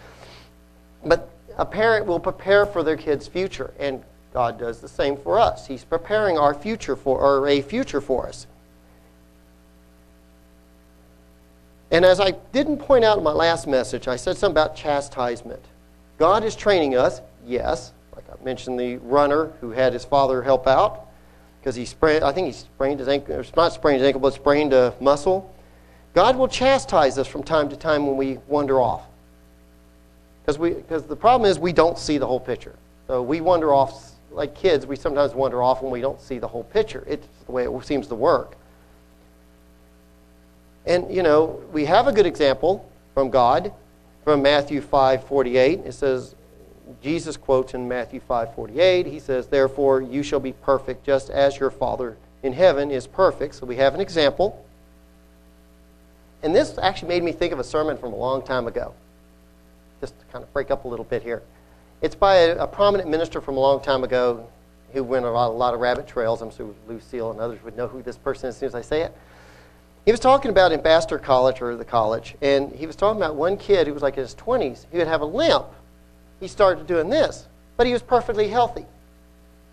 But 1.05 1.29
a 1.57 1.65
parent 1.65 2.05
will 2.05 2.19
prepare 2.19 2.65
for 2.65 2.83
their 2.83 2.98
kid's 2.98 3.27
future, 3.27 3.74
and 3.79 4.03
God 4.33 4.60
does 4.60 4.81
the 4.81 4.89
same 4.89 5.15
for 5.15 5.39
us. 5.39 5.67
He's 5.67 5.86
preparing 5.86 6.38
our 6.38 6.53
future 6.53 6.98
for, 6.98 7.19
or 7.19 7.48
a 7.48 7.61
future 7.61 8.01
for 8.01 8.27
us. 8.27 8.46
And 11.92 12.03
as 12.03 12.20
I 12.20 12.31
didn't 12.51 12.77
point 12.77 13.05
out 13.05 13.20
in 13.20 13.24
my 13.24 13.31
last 13.31 13.68
message, 13.68 14.07
I 14.07 14.16
said 14.16 14.35
something 14.35 14.53
about 14.53 14.75
chastisement. 14.75 15.63
God 16.24 16.46
is 16.46 16.55
training 16.55 16.96
us, 16.96 17.20
yes. 17.46 17.92
Like 18.16 18.24
I 18.31 18.42
mentioned, 18.46 18.79
the 18.79 18.96
runner 18.96 19.51
who 19.59 19.72
had 19.72 19.92
his 19.92 20.05
father 20.05 20.42
help 20.42 20.68
out 20.68 21.07
because 21.59 21.75
he 21.75 21.83
sprained, 21.83 22.24
I 22.24 22.31
think 22.31 22.48
he 22.48 22.53
sprained 22.53 23.01
his 23.01 23.09
ankle, 23.09 23.44
not 23.57 23.74
sprained 23.74 24.00
his 24.00 24.07
ankle, 24.07 24.22
but 24.22 24.33
sprained 24.33 24.72
a 24.72 24.96
muscle. 25.01 25.53
God 26.14 26.38
will 26.38 26.48
chastise 26.48 27.18
us 27.18 27.27
from 27.27 27.44
time 27.44 27.68
to 27.68 27.75
time 27.75 28.07
when 28.07 28.16
we 28.16 28.40
wander 28.48 28.79
off. 28.79 29.01
Because 30.46 31.03
the 31.03 31.16
problem 31.18 31.51
is 31.51 31.59
we 31.59 31.74
don't 31.74 32.00
see 32.00 32.18
the 32.18 32.25
whole 32.25 32.40
picture. 32.40 32.77
So 33.07 33.22
we 33.22 33.42
wander 33.42 33.74
off, 33.74 34.14
like 34.31 34.55
kids, 34.55 34.88
we 34.88 34.96
sometimes 34.96 35.33
wander 35.33 35.62
off 35.62 35.81
when 35.81 35.92
we 35.92 36.00
don't 36.00 36.22
see 36.22 36.40
the 36.40 36.48
whole 36.48 36.64
picture. 36.64 37.03
It's 37.05 37.27
the 37.48 37.51
way 37.51 37.66
it 37.66 37.83
seems 37.83 38.07
to 38.07 38.16
work. 38.16 38.55
And, 40.86 41.14
you 41.14 41.22
know, 41.22 41.62
we 41.74 41.83
have 41.83 42.07
a 42.07 42.14
good 42.14 42.25
example 42.25 42.90
from 43.14 43.29
God 43.29 43.74
from 44.24 44.42
Matthew 44.42 44.81
5:48. 44.81 45.86
It 45.86 45.94
says 45.94 46.36
Jesus 47.01 47.38
quotes 47.38 47.74
in 47.74 47.88
Matthew 47.88 48.20
5:48. 48.20 49.05
He 49.05 49.20
says, 49.20 49.48
"Therefore 49.48 50.01
you 50.01 50.24
shall 50.24 50.40
be 50.40 50.53
perfect 50.53 51.05
just 51.05 51.29
as 51.29 51.59
your 51.59 51.70
Father 51.70 52.18
in 52.42 52.53
heaven 52.53 52.92
is 52.92 53.07
perfect." 53.07 53.55
So 53.55 53.66
we 53.66 53.75
have 53.77 53.94
an 53.94 54.01
example. 54.01 54.64
And 56.42 56.53
this 56.53 56.77
actually 56.77 57.07
made 57.07 57.24
me 57.24 57.31
think 57.31 57.53
of 57.53 57.59
a 57.59 57.64
sermon 57.64 57.98
from 57.98 58.12
a 58.12 58.18
long 58.18 58.42
time 58.42 58.68
ago. 58.68 58.94
Just 60.01 60.20
to 60.20 60.25
kind 60.25 60.44
of 60.44 60.51
break 60.51 60.72
up 60.72 60.83
a 60.83 60.88
little 60.88 61.05
bit 61.05 61.24
here. 61.24 61.42
It's 62.01 62.16
by 62.16 62.36
a, 62.36 62.64
a 62.64 62.68
prominent 62.68 63.09
minister 63.09 63.40
from 63.40 63.55
a 63.55 63.62
long 63.62 63.79
time 63.79 64.03
ago 64.03 64.46
who 64.92 65.03
went 65.03 65.25
a 65.25 65.31
lot, 65.31 65.50
a 65.50 65.53
lot 65.53 65.74
of 65.74 65.79
rabbit 65.79 66.05
trails. 66.05 66.42
I'm 66.42 66.51
sure 66.51 66.74
Lucille 66.88 67.31
and 67.31 67.40
others 67.40 67.64
would 67.64 67.77
know 67.77 67.88
who 67.88 68.01
this 68.01 68.18
person 68.18 68.50
is 68.50 68.55
as 68.55 68.59
soon 68.59 68.68
as 68.68 68.75
I 68.75 68.81
say 68.81 69.01
it. 69.03 69.14
He 70.05 70.11
was 70.11 70.20
talking 70.20 70.51
about 70.51 70.74
Ambassador 70.74 71.18
College 71.18 71.61
or 71.61 71.77
the 71.77 71.85
college, 71.85 72.35
and 72.42 72.74
he 72.74 72.85
was 72.85 72.96
talking 72.96 73.22
about 73.22 73.35
one 73.35 73.55
kid 73.55 73.87
who 73.87 73.94
was 73.94 74.03
like 74.03 74.18
in 74.18 74.24
his 74.24 74.35
20s. 74.35 74.85
He 74.92 74.98
would 74.98 75.07
have 75.07 75.22
a 75.22 75.25
limp. 75.25 75.66
He 76.42 76.50
started 76.50 76.87
doing 76.87 77.09
this, 77.09 77.48
but 77.77 77.87
he 77.87 77.94
was 77.94 78.01
perfectly 78.01 78.50
healthy. 78.50 78.85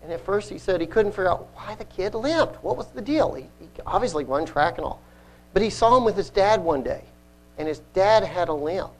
And 0.01 0.11
at 0.11 0.23
first 0.25 0.49
he 0.49 0.57
said 0.57 0.79
he 0.79 0.87
couldn't 0.87 1.11
figure 1.11 1.29
out 1.29 1.49
why 1.53 1.75
the 1.75 1.83
kid 1.83 2.15
limped. 2.15 2.63
What 2.63 2.77
was 2.77 2.87
the 2.87 3.01
deal? 3.01 3.33
He, 3.33 3.43
he 3.59 3.67
obviously 3.85 4.23
run 4.23 4.45
track 4.45 4.77
and 4.77 4.85
all. 4.85 5.01
But 5.53 5.63
he 5.63 5.69
saw 5.69 5.97
him 5.97 6.05
with 6.05 6.15
his 6.15 6.29
dad 6.29 6.63
one 6.63 6.81
day, 6.81 7.03
and 7.57 7.67
his 7.67 7.79
dad 7.93 8.23
had 8.23 8.47
a 8.47 8.53
limp. 8.53 8.91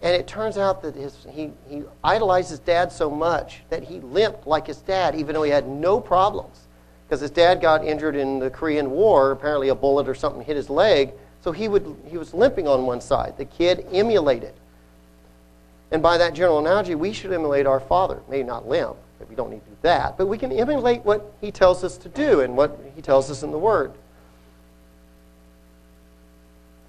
And 0.00 0.14
it 0.14 0.26
turns 0.26 0.56
out 0.56 0.80
that 0.82 0.94
his, 0.94 1.26
he, 1.28 1.52
he 1.68 1.82
idolized 2.02 2.48
his 2.48 2.60
dad 2.60 2.90
so 2.90 3.10
much 3.10 3.60
that 3.68 3.82
he 3.82 4.00
limped 4.00 4.46
like 4.46 4.66
his 4.66 4.78
dad, 4.78 5.14
even 5.14 5.34
though 5.34 5.42
he 5.42 5.50
had 5.50 5.68
no 5.68 6.00
problems 6.00 6.67
because 7.08 7.20
his 7.20 7.30
dad 7.30 7.62
got 7.62 7.84
injured 7.84 8.16
in 8.16 8.38
the 8.38 8.50
Korean 8.50 8.90
War. 8.90 9.30
Apparently, 9.30 9.70
a 9.70 9.74
bullet 9.74 10.08
or 10.08 10.14
something 10.14 10.42
hit 10.42 10.56
his 10.56 10.68
leg, 10.68 11.12
so 11.42 11.52
he 11.52 11.66
would 11.66 11.96
he 12.06 12.18
was 12.18 12.34
limping 12.34 12.68
on 12.68 12.84
one 12.84 13.00
side. 13.00 13.34
The 13.38 13.46
kid 13.46 13.86
emulated. 13.92 14.52
And 15.90 16.02
by 16.02 16.18
that 16.18 16.34
general 16.34 16.58
analogy, 16.58 16.94
we 16.94 17.14
should 17.14 17.32
emulate 17.32 17.66
our 17.66 17.80
father. 17.80 18.20
Maybe 18.28 18.42
not 18.42 18.68
limp, 18.68 18.96
but 19.18 19.26
we 19.30 19.34
don't 19.34 19.50
need 19.50 19.64
to 19.64 19.70
do 19.70 19.76
that, 19.82 20.18
but 20.18 20.26
we 20.26 20.36
can 20.36 20.52
emulate 20.52 21.02
what 21.02 21.32
he 21.40 21.50
tells 21.50 21.82
us 21.82 21.96
to 21.98 22.10
do 22.10 22.40
and 22.40 22.54
what 22.54 22.78
he 22.94 23.00
tells 23.00 23.30
us 23.30 23.42
in 23.42 23.50
the 23.50 23.58
Word. 23.58 23.92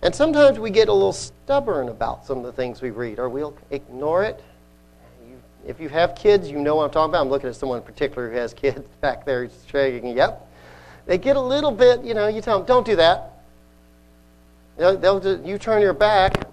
And 0.01 0.13
sometimes 0.13 0.59
we 0.59 0.69
get 0.69 0.89
a 0.89 0.93
little 0.93 1.13
stubborn 1.13 1.87
about 1.87 2.25
some 2.25 2.39
of 2.39 2.43
the 2.43 2.51
things 2.51 2.81
we 2.81 2.89
read, 2.89 3.19
or 3.19 3.29
we'll 3.29 3.55
ignore 3.71 4.23
it 4.23 4.43
if 5.69 5.79
you 5.79 5.87
have 5.87 6.15
kids, 6.15 6.49
you 6.49 6.57
know 6.57 6.75
what 6.75 6.85
I'm 6.85 6.89
talking 6.89 7.11
about. 7.11 7.21
I'm 7.21 7.29
looking 7.29 7.47
at 7.47 7.55
someone 7.55 7.77
in 7.77 7.83
particular 7.83 8.31
who 8.31 8.37
has 8.37 8.53
kids 8.55 8.87
back 9.01 9.23
there 9.23 9.47
shaking. 9.67 10.17
Yep. 10.17 10.47
They 11.05 11.17
get 11.17 11.35
a 11.35 11.41
little 11.41 11.71
bit, 11.71 12.03
you 12.03 12.15
know, 12.15 12.27
you 12.27 12.41
tell 12.41 12.57
them, 12.57 12.67
don't 12.67 12.85
do 12.85 12.95
that. 12.95 13.33
They'll, 14.77 14.97
they'll 14.97 15.19
just, 15.19 15.43
you 15.43 15.57
turn 15.57 15.81
your 15.81 15.93
back, 15.93 16.47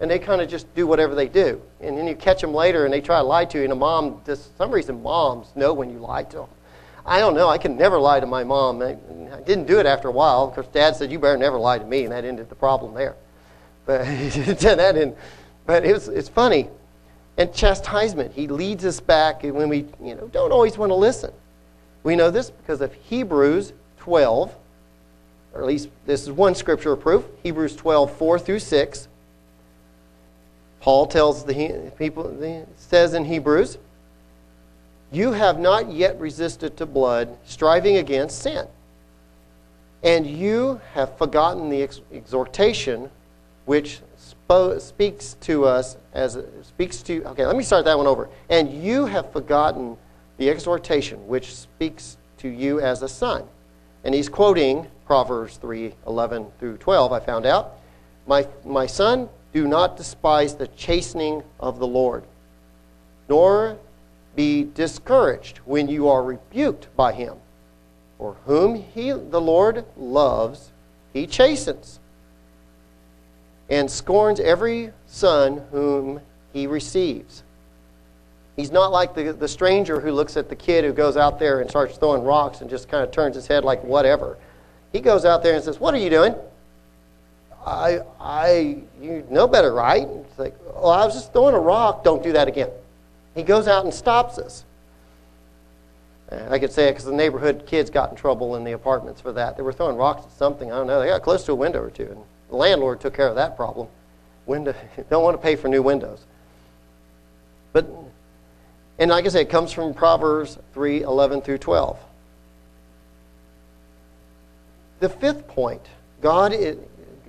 and 0.00 0.10
they 0.10 0.18
kind 0.18 0.40
of 0.40 0.48
just 0.48 0.72
do 0.74 0.86
whatever 0.86 1.14
they 1.14 1.28
do. 1.28 1.60
And 1.80 1.96
then 1.96 2.06
you 2.06 2.14
catch 2.14 2.40
them 2.40 2.54
later, 2.54 2.84
and 2.84 2.92
they 2.92 3.00
try 3.00 3.18
to 3.18 3.22
lie 3.22 3.44
to 3.46 3.58
you. 3.58 3.64
And 3.64 3.72
a 3.72 3.76
mom, 3.76 4.22
for 4.22 4.34
some 4.36 4.70
reason, 4.70 5.02
moms 5.02 5.48
know 5.54 5.74
when 5.74 5.90
you 5.90 5.98
lie 5.98 6.24
to 6.24 6.38
them. 6.38 6.48
I 7.06 7.18
don't 7.18 7.34
know. 7.34 7.48
I 7.48 7.58
can 7.58 7.76
never 7.76 7.98
lie 7.98 8.20
to 8.20 8.26
my 8.26 8.44
mom. 8.44 8.80
I, 8.80 8.96
I 9.32 9.40
didn't 9.42 9.66
do 9.66 9.78
it 9.78 9.84
after 9.84 10.08
a 10.08 10.12
while 10.12 10.48
because 10.48 10.66
Dad 10.72 10.96
said, 10.96 11.12
"You 11.12 11.18
better 11.18 11.36
never 11.36 11.58
lie 11.58 11.78
to 11.78 11.84
me," 11.84 12.04
and 12.04 12.12
that 12.12 12.24
ended 12.24 12.48
the 12.48 12.54
problem 12.54 12.94
there. 12.94 13.14
But 13.84 14.04
that 14.04 15.16
but 15.66 15.84
it 15.84 15.92
was, 15.92 16.08
it's 16.08 16.30
funny 16.30 16.70
and 17.36 17.52
chastisement. 17.52 18.32
He 18.32 18.46
leads 18.46 18.84
us 18.84 19.00
back 19.00 19.42
when 19.42 19.68
we 19.68 19.86
you 20.02 20.14
know, 20.14 20.28
don't 20.28 20.52
always 20.52 20.78
want 20.78 20.90
to 20.90 20.96
listen. 20.96 21.32
We 22.02 22.16
know 22.16 22.30
this 22.30 22.50
because 22.50 22.80
of 22.80 22.92
Hebrews 22.94 23.72
12, 23.98 24.54
or 25.54 25.60
at 25.60 25.66
least 25.66 25.88
this 26.06 26.22
is 26.22 26.30
one 26.30 26.54
scripture 26.54 26.94
proof 26.96 27.24
Hebrews 27.42 27.76
12, 27.76 28.16
4 28.16 28.38
through 28.38 28.58
6. 28.58 29.08
Paul 30.80 31.06
tells 31.06 31.44
the 31.44 31.90
people, 31.98 32.66
says 32.76 33.14
in 33.14 33.24
Hebrews, 33.24 33.78
You 35.10 35.32
have 35.32 35.58
not 35.58 35.90
yet 35.90 36.20
resisted 36.20 36.76
to 36.76 36.84
blood, 36.84 37.38
striving 37.46 37.96
against 37.96 38.42
sin. 38.42 38.66
And 40.02 40.26
you 40.26 40.82
have 40.92 41.16
forgotten 41.16 41.70
the 41.70 41.88
exhortation 42.12 43.10
which 43.64 44.00
speaks 44.78 45.34
to 45.40 45.64
us 45.64 45.96
as 46.12 46.38
speaks 46.62 47.02
to 47.02 47.24
okay 47.24 47.46
let 47.46 47.56
me 47.56 47.64
start 47.64 47.84
that 47.84 47.96
one 47.96 48.06
over. 48.06 48.28
And 48.48 48.82
you 48.82 49.06
have 49.06 49.32
forgotten 49.32 49.96
the 50.36 50.50
exhortation 50.50 51.26
which 51.26 51.54
speaks 51.54 52.16
to 52.38 52.48
you 52.48 52.80
as 52.80 53.02
a 53.02 53.08
son. 53.08 53.44
And 54.04 54.14
he's 54.14 54.28
quoting 54.28 54.86
proverbs 55.06 55.56
3 55.56 55.94
11 56.06 56.46
through 56.58 56.76
12 56.78 57.12
i 57.12 57.20
found 57.20 57.46
out. 57.46 57.78
My, 58.26 58.46
my 58.64 58.86
son 58.86 59.28
do 59.52 59.66
not 59.66 59.96
despise 59.96 60.54
the 60.54 60.68
chastening 60.68 61.42
of 61.60 61.78
the 61.78 61.86
lord 61.86 62.24
nor 63.28 63.78
be 64.36 64.64
discouraged 64.64 65.58
when 65.58 65.88
you 65.88 66.08
are 66.08 66.22
rebuked 66.22 66.94
by 66.96 67.12
him. 67.12 67.36
For 68.18 68.36
whom 68.44 68.74
he 68.74 69.10
the 69.10 69.40
lord 69.40 69.84
loves 69.96 70.72
he 71.12 71.26
chastens 71.26 72.00
and 73.68 73.90
scorns 73.90 74.40
every 74.40 74.92
son 75.06 75.62
whom 75.70 76.20
he 76.52 76.66
receives. 76.66 77.42
He's 78.56 78.70
not 78.70 78.92
like 78.92 79.14
the, 79.14 79.32
the 79.32 79.48
stranger 79.48 80.00
who 80.00 80.12
looks 80.12 80.36
at 80.36 80.48
the 80.48 80.56
kid 80.56 80.84
who 80.84 80.92
goes 80.92 81.16
out 81.16 81.38
there 81.38 81.60
and 81.60 81.68
starts 81.68 81.96
throwing 81.96 82.22
rocks 82.22 82.60
and 82.60 82.70
just 82.70 82.88
kind 82.88 83.02
of 83.02 83.10
turns 83.10 83.34
his 83.34 83.46
head 83.46 83.64
like 83.64 83.82
whatever. 83.82 84.38
He 84.92 85.00
goes 85.00 85.24
out 85.24 85.42
there 85.42 85.54
and 85.54 85.64
says, 85.64 85.80
What 85.80 85.92
are 85.92 85.98
you 85.98 86.10
doing? 86.10 86.36
I, 87.66 88.00
I, 88.20 88.82
you 89.00 89.26
know 89.30 89.48
better, 89.48 89.72
right? 89.72 90.06
It's 90.06 90.38
like, 90.38 90.54
Oh, 90.74 90.90
I 90.90 91.04
was 91.04 91.14
just 91.14 91.32
throwing 91.32 91.54
a 91.54 91.58
rock. 91.58 92.04
Don't 92.04 92.22
do 92.22 92.32
that 92.32 92.46
again. 92.46 92.70
He 93.34 93.42
goes 93.42 93.66
out 93.66 93.84
and 93.84 93.92
stops 93.92 94.38
us. 94.38 94.64
I 96.30 96.58
could 96.58 96.72
say 96.72 96.88
it 96.88 96.92
because 96.92 97.04
the 97.04 97.12
neighborhood 97.12 97.64
kids 97.66 97.90
got 97.90 98.10
in 98.10 98.16
trouble 98.16 98.56
in 98.56 98.64
the 98.64 98.72
apartments 98.72 99.20
for 99.20 99.32
that. 99.32 99.56
They 99.56 99.62
were 99.62 99.72
throwing 99.72 99.96
rocks 99.96 100.24
at 100.24 100.32
something. 100.32 100.72
I 100.72 100.76
don't 100.76 100.86
know. 100.86 101.00
They 101.00 101.06
got 101.06 101.22
close 101.22 101.44
to 101.44 101.52
a 101.52 101.56
window 101.56 101.82
or 101.82 101.90
two. 101.90 102.06
And 102.10 102.24
the 102.48 102.56
landlord 102.56 103.00
took 103.00 103.14
care 103.14 103.28
of 103.28 103.36
that 103.36 103.56
problem. 103.56 103.88
Window, 104.46 104.74
don't 105.10 105.22
want 105.22 105.36
to 105.36 105.42
pay 105.42 105.56
for 105.56 105.68
new 105.68 105.82
windows. 105.82 106.20
But, 107.72 107.88
and 108.98 109.10
like 109.10 109.24
I 109.26 109.28
said, 109.28 109.42
it 109.42 109.50
comes 109.50 109.72
from 109.72 109.94
Proverbs 109.94 110.58
3 110.72 111.02
11 111.02 111.42
through 111.42 111.58
12. 111.58 111.98
The 115.00 115.08
fifth 115.08 115.48
point 115.48 115.82
God, 116.20 116.54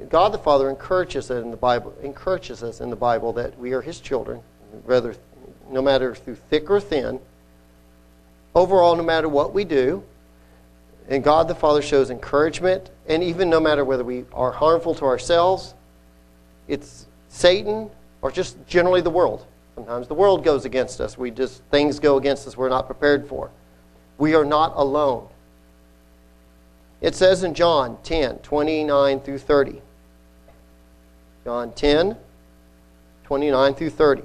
God 0.10 0.32
the 0.32 0.38
Father 0.38 0.70
encourages 0.70 1.32
us 1.32 1.44
in 1.44 1.52
the 1.52 1.58
Bible, 1.58 1.94
encourages 2.02 2.64
us 2.64 2.80
in 2.80 2.90
the 2.90 2.96
Bible 2.96 3.34
that 3.34 3.58
we 3.58 3.74
are 3.74 3.82
His 3.82 4.00
children, 4.00 4.42
whether 4.86 5.16
no 5.70 5.82
matter 5.82 6.16
through 6.16 6.36
thick 6.36 6.70
or 6.70 6.80
thin. 6.80 7.20
Overall, 8.54 8.96
no 8.96 9.04
matter 9.04 9.28
what 9.28 9.54
we 9.54 9.66
do, 9.66 10.04
and 11.08 11.24
God 11.24 11.48
the 11.48 11.56
Father 11.56 11.82
shows 11.82 12.10
encouragement, 12.10 12.90
and 13.08 13.24
even 13.24 13.50
no 13.50 13.60
matter 13.60 13.86
whether 13.86 14.04
we 14.04 14.26
are 14.34 14.52
harmful 14.52 14.96
to 14.96 15.06
ourselves, 15.06 15.76
it's 16.68 17.08
Satan, 17.30 17.90
or 18.22 18.32
just 18.32 18.58
generally 18.68 19.02
the 19.02 19.10
world. 19.10 19.46
Sometimes 19.76 20.08
the 20.08 20.14
world 20.14 20.44
goes 20.44 20.66
against 20.66 21.02
us. 21.02 21.18
We 21.18 21.32
just 21.32 21.62
things 21.70 22.00
go 22.00 22.18
against 22.18 22.48
us 22.48 22.58
we're 22.58 22.70
not 22.70 22.88
prepared 22.88 23.28
for. 23.28 23.52
We 24.18 24.34
are 24.34 24.46
not 24.46 24.74
alone. 24.76 25.28
It 27.02 27.14
says 27.14 27.44
in 27.44 27.54
John 27.54 27.98
10, 28.04 28.40
29 28.40 29.20
through 29.20 29.38
30. 29.38 29.82
John 31.44 31.74
10, 31.74 32.18
29 33.26 33.74
through 33.76 33.90
30. 33.90 34.24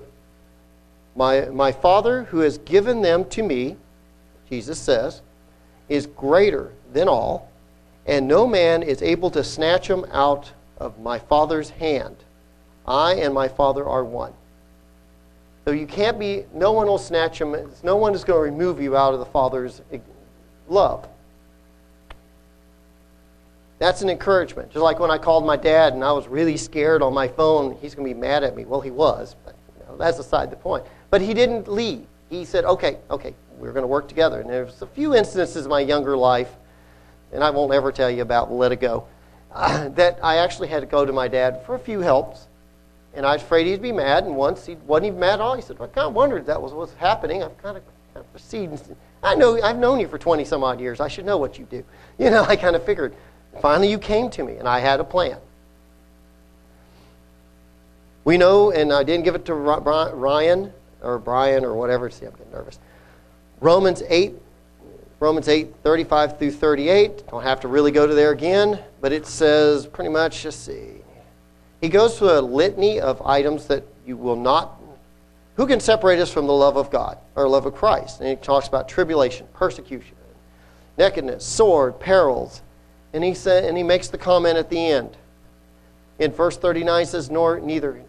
My, 1.17 1.47
my 1.47 1.73
Father 1.73 2.25
who 2.25 2.39
has 2.39 2.57
given 2.59 3.03
them 3.03 3.25
to 3.31 3.43
me, 3.43 3.77
Jesus 4.49 4.79
says, 4.79 5.21
is 5.91 6.07
greater 6.07 6.73
than 6.95 7.09
all, 7.09 7.51
and 8.07 8.27
no 8.27 8.47
man 8.47 8.83
is 8.83 9.03
able 9.03 9.31
to 9.33 9.45
snatch 9.45 9.89
them 9.89 10.07
out 10.13 10.51
of 10.79 10.99
my 11.01 11.19
Father's 11.19 11.69
hand. 11.69 12.17
I 12.87 13.15
and 13.17 13.35
my 13.35 13.49
Father 13.49 13.87
are 13.87 14.05
one. 14.05 14.33
So 15.67 15.73
you 15.73 15.87
can't 15.87 16.19
be, 16.19 16.47
no 16.55 16.73
one 16.73 16.87
will 16.87 16.97
snatch 16.97 17.39
them, 17.39 17.55
no 17.83 17.97
one 17.97 18.15
is 18.15 18.25
going 18.25 18.39
to 18.39 18.51
remove 18.51 18.81
you 18.81 18.97
out 18.97 19.13
of 19.13 19.19
the 19.19 19.27
Father's 19.27 19.83
eh, 19.93 19.99
love. 20.69 21.07
That's 23.79 24.03
an 24.03 24.11
encouragement. 24.11 24.71
Just 24.71 24.83
like 24.83 24.99
when 25.01 25.11
I 25.11 25.19
called 25.19 25.45
my 25.45 25.57
dad 25.57 25.95
and 25.95 26.05
I 26.05 26.13
was 26.13 26.29
really 26.29 26.57
scared 26.57 27.03
on 27.03 27.13
my 27.13 27.29
phone, 27.29 27.77
he's 27.81 27.95
going 27.95 28.09
to 28.09 28.15
be 28.15 28.19
mad 28.19 28.45
at 28.45 28.55
me. 28.55 28.65
Well, 28.65 28.81
he 28.81 28.91
was, 28.91 29.35
but 29.45 29.55
you 29.79 29.85
know, 29.87 29.97
that's 29.97 30.19
aside 30.19 30.51
the 30.51 30.57
point. 30.57 30.85
But 31.11 31.21
he 31.21 31.35
didn't 31.35 31.67
leave. 31.67 32.07
He 32.29 32.45
said, 32.45 32.65
okay, 32.65 32.99
okay, 33.11 33.35
we're 33.61 33.73
going 33.73 33.83
to 33.83 33.89
work 33.89 34.09
together. 34.09 34.41
And 34.41 34.49
there's 34.49 34.81
a 34.83 34.87
few 34.87 35.15
instances 35.15 35.65
in 35.65 35.71
my 35.71 35.81
younger 35.81 36.17
life, 36.17 36.51
and 37.33 37.45
I 37.45 37.51
won't 37.51 37.73
ever 37.73 37.93
tell 37.93 38.11
you 38.11 38.23
about, 38.23 38.51
let 38.51 38.73
it 38.73 38.81
go, 38.81 39.07
uh, 39.53 39.89
that 39.91 40.19
I 40.23 40.39
actually 40.39 40.69
had 40.69 40.81
to 40.81 40.87
go 40.87 41.05
to 41.05 41.13
my 41.13 41.29
dad 41.29 41.65
for 41.67 41.75
a 41.75 41.79
few 41.79 42.01
helps. 42.01 42.47
And 43.13 43.27
I 43.27 43.33
was 43.35 43.43
afraid 43.43 43.67
he'd 43.67 43.83
be 43.83 43.93
mad. 43.93 44.25
And 44.25 44.37
once 44.37 44.67
he 44.67 44.77
wasn't 44.87 45.09
even 45.09 45.21
mad 45.21 45.35
at 45.35 45.41
all. 45.41 45.57
He 45.57 45.63
said, 45.63 45.79
well, 45.79 45.89
I 45.89 45.95
kind 45.95 46.07
of 46.07 46.15
wondered 46.15 46.47
that 46.47 46.61
was 46.61 46.73
what's 46.73 46.95
happening. 46.95 47.43
I've 47.43 47.57
kind 47.59 47.77
of, 47.77 47.83
kind 48.15 48.25
of 48.25 48.31
proceeded. 48.31 48.81
I 49.23 49.35
know, 49.35 49.61
I've 49.61 49.77
known 49.77 50.01
you 50.01 50.09
for 50.09 50.19
20 50.19 50.45
some 50.45 50.65
odd 50.65 50.81
years. 50.81 51.01
I 51.01 51.09
should 51.09 51.27
know 51.27 51.37
what 51.37 51.59
you 51.59 51.67
do. 51.67 51.85
You 52.19 52.29
know, 52.29 52.45
I 52.45 52.55
kind 52.55 52.77
of 52.77 52.85
figured. 52.85 53.15
Finally, 53.63 53.91
you 53.91 53.99
came 53.99 54.29
to 54.29 54.45
me, 54.45 54.57
and 54.57 54.69
I 54.69 54.79
had 54.79 55.01
a 55.01 55.05
plan. 55.05 55.39
We 58.25 58.37
know, 58.37 58.73
and 58.73 58.93
I 58.93 59.03
didn't 59.05 59.25
give 59.25 59.35
it 59.35 59.47
to 59.47 59.55
Ryan 59.55 60.71
or 61.03 61.19
Brian 61.19 61.65
or 61.65 61.75
whatever. 61.75 62.11
See, 62.11 62.27
I'm 62.27 62.33
getting 62.33 62.53
nervous. 62.53 62.79
Romans 63.61 64.03
8, 64.09 64.35
Romans 65.19 65.49
8, 65.49 65.75
35 65.83 66.39
through 66.39 66.51
38. 66.53 67.29
Don't 67.29 67.43
have 67.43 67.61
to 67.61 67.69
really 67.69 67.93
go 67.93 68.07
to 68.07 68.15
there 68.15 68.33
again, 68.33 68.83
but 69.03 69.13
it 69.13 69.27
says 69.27 69.87
pretty 69.87 70.09
much, 70.09 70.43
just 70.43 70.65
see. 70.65 71.03
He 71.83 71.89
goes 71.89 72.19
through 72.19 72.39
a 72.39 72.41
litany 72.41 73.01
of 73.01 73.21
items 73.23 73.67
that 73.67 73.85
you 74.07 74.17
will 74.17 74.37
not. 74.37 74.81
Who 75.57 75.67
can 75.67 75.79
separate 75.79 76.19
us 76.21 76.33
from 76.33 76.47
the 76.47 76.55
love 76.55 76.77
of 76.77 76.91
God 76.91 77.19
or 77.37 77.47
love 77.49 77.67
of 77.67 77.75
Christ? 77.75 78.21
And 78.21 78.31
he 78.31 78.37
talks 78.37 78.67
about 78.67 78.89
tribulation, 78.89 79.47
persecution, 79.53 80.17
nakedness, 80.97 81.45
sword, 81.45 82.01
perils. 82.01 82.63
And 83.13 83.23
he, 83.23 83.35
said, 83.35 83.65
and 83.65 83.77
he 83.77 83.83
makes 83.83 84.09
the 84.09 84.17
comment 84.17 84.57
at 84.57 84.71
the 84.71 84.79
end. 84.79 85.19
In 86.19 86.33
verse 86.33 86.57
39 86.57 87.07
says, 87.07 87.31
nor 87.31 87.61
neither, 87.61 88.03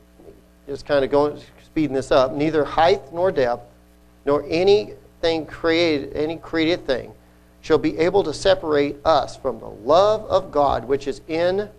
just 0.66 0.86
kind 0.86 1.04
of 1.04 1.12
going, 1.12 1.42
speeding 1.66 1.94
this 1.94 2.12
up, 2.12 2.32
neither 2.32 2.64
height 2.64 3.12
nor 3.12 3.32
depth, 3.32 3.64
nor 4.26 4.46
any 4.48 4.94
thing 5.22 5.46
created, 5.46 6.14
any 6.14 6.38
created 6.38 6.86
thing, 6.86 7.14
shall 7.62 7.78
be 7.78 7.98
able 7.98 8.24
to 8.24 8.34
separate 8.34 8.98
us 9.06 9.38
from 9.38 9.60
the 9.60 9.70
love 9.70 10.26
of 10.26 10.52
God 10.52 10.86
which 10.86 11.08
is 11.08 11.22
in 11.28 11.70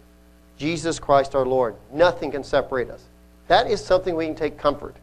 Jesus 0.56 0.98
Christ 0.98 1.34
our 1.34 1.44
Lord. 1.44 1.74
Nothing 1.92 2.30
can 2.30 2.44
separate 2.44 2.88
us. 2.88 3.04
That 3.48 3.68
is 3.68 3.84
something 3.84 4.14
we 4.14 4.26
can 4.26 4.34
take 4.34 4.56
comfort. 4.56 4.94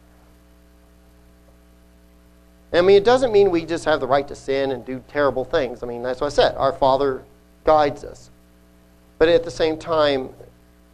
I 2.72 2.80
mean, 2.80 2.96
it 2.96 3.04
doesn't 3.04 3.32
mean 3.32 3.50
we 3.50 3.64
just 3.64 3.84
have 3.84 4.00
the 4.00 4.06
right 4.06 4.26
to 4.28 4.34
sin 4.34 4.70
and 4.70 4.84
do 4.84 5.02
terrible 5.08 5.44
things. 5.44 5.82
I 5.82 5.86
mean, 5.86 6.02
that's 6.02 6.20
what 6.20 6.28
I 6.28 6.30
said. 6.30 6.54
Our 6.56 6.72
Father 6.72 7.24
guides 7.64 8.04
us. 8.04 8.30
But 9.18 9.28
at 9.28 9.44
the 9.44 9.50
same 9.50 9.76
time, 9.76 10.30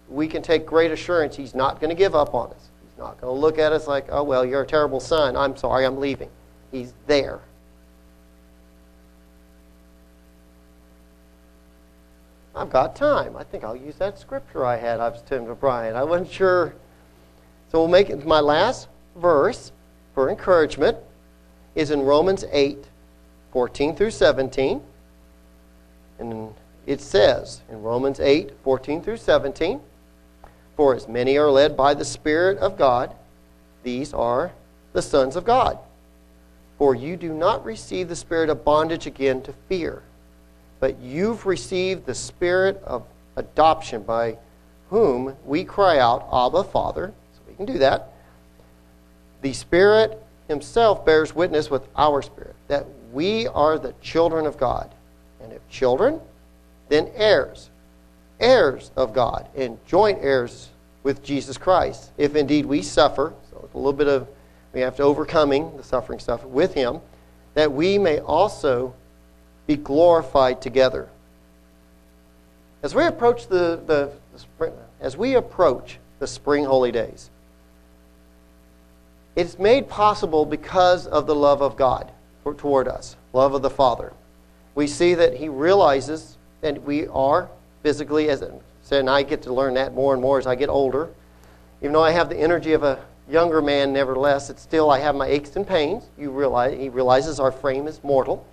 we 0.09 0.27
can 0.27 0.43
take 0.43 0.67
great 0.67 0.91
assurance 0.91 1.37
He's 1.37 1.55
not 1.55 1.81
going 1.81 1.91
to 1.91 1.97
give 1.97 2.15
up 2.15 2.35
on 2.35 2.51
us. 2.51 2.71
He's 2.83 2.99
not 2.99 3.21
going 3.21 3.35
to 3.35 3.41
look 3.41 3.59
at 3.59 3.73
us 3.73 3.87
like, 3.87 4.07
oh, 4.11 4.23
well, 4.23 4.45
you're 4.45 4.63
a 4.63 4.67
terrible 4.67 5.01
son. 5.01 5.37
I'm 5.37 5.57
sorry, 5.57 5.85
I'm 5.85 5.99
leaving. 5.99 6.31
He's 6.77 6.93
there. 7.07 7.41
I've 12.55 12.69
got 12.69 12.95
time. 12.95 13.35
I 13.35 13.45
think 13.45 13.65
I'll 13.65 13.75
use 13.75 13.97
that 13.97 14.19
scripture 14.19 14.67
I 14.67 14.77
had. 14.77 15.01
I 15.01 15.09
was 15.09 15.23
to 15.23 15.41
Brian. 15.59 15.97
I 15.97 16.05
wasn't 16.05 16.31
sure. 16.31 16.75
So 17.73 17.79
we'll 17.79 17.89
make 17.89 18.11
it 18.11 18.27
my 18.27 18.41
last 18.41 18.89
verse 19.17 19.73
for 20.15 20.29
encouragement 20.29 20.99
is 21.75 21.91
in 21.91 22.03
Romans 22.03 22.45
8, 22.53 22.85
14 23.53 23.97
through 23.97 24.11
17. 24.11 24.83
And 26.19 26.55
it 26.85 27.01
says 27.01 27.63
in 27.71 27.81
Romans 27.81 28.21
8, 28.21 28.53
14 28.63 29.03
through 29.03 29.17
17, 29.17 29.81
For 30.77 30.95
as 30.95 31.09
many 31.09 31.39
are 31.39 31.51
led 31.51 31.75
by 31.75 31.95
the 31.95 32.05
Spirit 32.05 32.59
of 32.59 32.77
God, 32.77 33.15
these 33.83 34.13
are 34.13 34.53
the 34.93 35.01
sons 35.01 35.37
of 35.37 35.47
God. 35.47 35.79
For 36.79 36.95
you 36.95 37.17
do 37.17 37.33
not 37.33 37.65
receive 37.65 38.09
the 38.09 38.17
spirit 38.17 38.51
of 38.51 38.65
bondage 38.65 39.07
again 39.07 39.43
to 39.43 39.53
fear, 39.69 40.03
but 40.81 40.99
you've 40.99 41.47
received 41.47 42.05
the 42.05 42.15
spirit 42.15 42.83
of 42.85 43.05
adoption 43.37 44.03
by 44.03 44.39
whom 44.91 45.37
we 45.45 45.65
cry 45.65 45.99
out, 45.99 46.29
Abba, 46.33 46.65
Father. 46.65 47.13
So 47.35 47.41
we 47.49 47.55
can 47.55 47.67
do 47.67 47.79
that. 47.79 48.13
The 49.43 49.53
Spirit 49.53 50.23
Himself 50.49 51.05
bears 51.05 51.35
witness 51.35 51.71
with 51.71 51.87
our 51.97 52.23
spirit 52.23 52.55
that 52.69 52.87
we 53.13 53.47
are 53.49 53.79
the 53.79 53.95
children 54.01 54.47
of 54.47 54.59
God. 54.59 54.91
And 55.43 55.53
if 55.53 55.67
children, 55.69 56.21
then 56.89 57.11
heirs, 57.15 57.71
heirs 58.41 58.91
of 58.97 59.13
God, 59.13 59.49
and 59.57 59.79
joint 59.87 60.19
heirs 60.21 60.69
with 61.03 61.23
Jesus 61.23 61.57
Christ. 61.57 62.11
If 62.17 62.37
indeed 62.37 62.67
we 62.67 62.83
suffer, 62.83 63.33
so 63.51 63.69
a 63.73 63.77
little 63.77 63.93
bit 63.93 64.09
of 64.09 64.29
we 64.77 64.83
have 64.83 64.95
to 64.95 65.03
overcoming 65.03 65.75
the 65.79 65.83
suffering 65.83 66.19
stuff 66.19 66.45
with 66.45 66.75
him, 66.75 67.01
that 67.55 67.73
we 67.73 67.97
may 67.97 68.19
also 68.19 68.95
be 69.67 69.75
glorified 69.75 70.61
together. 70.61 71.09
As 72.83 72.95
we 72.95 73.07
approach 73.07 73.49
the, 73.49 73.81
the, 73.87 74.13
the 74.59 74.73
as 75.01 75.17
we 75.17 75.35
approach 75.35 75.99
the 76.19 76.27
spring 76.27 76.67
holy 76.67 76.93
days. 76.93 77.31
It's 79.35 79.59
made 79.59 79.89
possible 79.89 80.45
because 80.45 81.07
of 81.07 81.27
the 81.27 81.35
love 81.35 81.63
of 81.63 81.77
God 81.77 82.13
toward 82.59 82.87
us, 82.87 83.17
love 83.33 83.55
of 83.55 83.63
the 83.63 83.71
Father. 83.71 84.13
We 84.75 84.87
see 84.87 85.15
that 85.15 85.35
He 85.35 85.49
realizes 85.49 86.37
that 86.61 86.83
we 86.83 87.07
are 87.09 87.49
physically, 87.83 88.29
as 88.29 88.43
and 88.43 89.09
I 89.09 89.23
get 89.23 89.41
to 89.43 89.55
learn 89.55 89.73
that 89.75 89.95
more 89.95 90.13
and 90.13 90.21
more 90.21 90.39
as 90.39 90.47
I 90.47 90.55
get 90.55 90.69
older. 90.69 91.09
Even 91.81 91.95
though 91.95 92.05
I 92.05 92.11
have 92.11 92.29
the 92.29 92.37
energy 92.37 92.75
of 92.75 92.83
a 92.83 93.03
younger 93.29 93.61
man, 93.61 93.93
nevertheless, 93.93 94.51
it's 94.51 94.63
still 94.63 94.91
I 94.91 94.99
have 95.01 95.15
my 95.15 95.27
aches 95.27 95.57
and 95.57 95.67
pains. 95.67 96.05
You 96.19 96.31
realize 96.31 96.79
He 96.79 96.89
realizes 96.89 97.41
our 97.41 97.53
frame 97.53 97.87
is 97.87 98.03
mortal, 98.03 98.47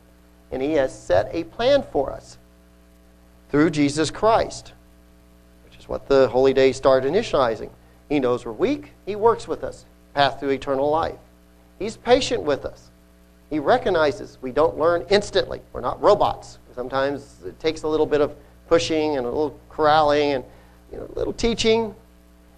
and 0.52 0.62
He 0.62 0.74
has 0.74 0.98
set 0.98 1.30
a 1.32 1.44
plan 1.44 1.84
for 1.92 2.12
us 2.12 2.38
through 3.50 3.70
Jesus 3.70 4.10
Christ, 4.10 4.74
which 5.66 5.78
is 5.78 5.88
what 5.88 6.08
the 6.08 6.28
holy 6.30 6.54
days 6.54 6.76
start 6.76 7.04
initializing. 7.04 7.70
He 8.10 8.20
knows 8.20 8.46
we're 8.46 8.52
weak. 8.52 8.94
He 9.06 9.16
works 9.16 9.48
with 9.48 9.64
us 9.64 9.86
path 10.14 10.40
to 10.40 10.50
eternal 10.50 10.90
life. 10.90 11.18
He's 11.80 11.98
patient 11.98 12.44
with 12.44 12.66
us. 12.66 12.90
He 13.50 13.60
recognizes 13.60 14.38
we 14.42 14.52
don't 14.52 14.78
learn 14.78 15.06
instantly. 15.10 15.62
We're 15.74 15.82
not 15.82 16.02
robots. 16.02 16.60
Sometimes 16.76 17.38
it 17.46 17.60
takes 17.60 17.84
a 17.84 17.88
little 17.88 18.06
bit 18.06 18.22
of 18.22 18.36
pushing 18.68 19.18
and 19.18 19.26
a 19.26 19.30
little 19.30 19.60
corralling 19.70 20.34
and 20.34 20.44
you 20.92 20.98
know, 20.98 21.10
a 21.14 21.18
little 21.18 21.34
teaching. 21.34 21.94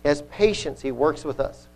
He 0.04 0.10
has 0.10 0.22
patience. 0.24 0.82
He 0.82 0.92
works 0.92 1.26
with 1.26 1.40
us. 1.40 1.68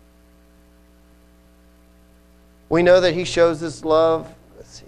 We 2.70 2.82
know 2.82 3.00
that 3.02 3.12
He 3.12 3.24
shows 3.24 3.60
His 3.60 3.84
love. 3.84 4.32
See. 4.62 4.86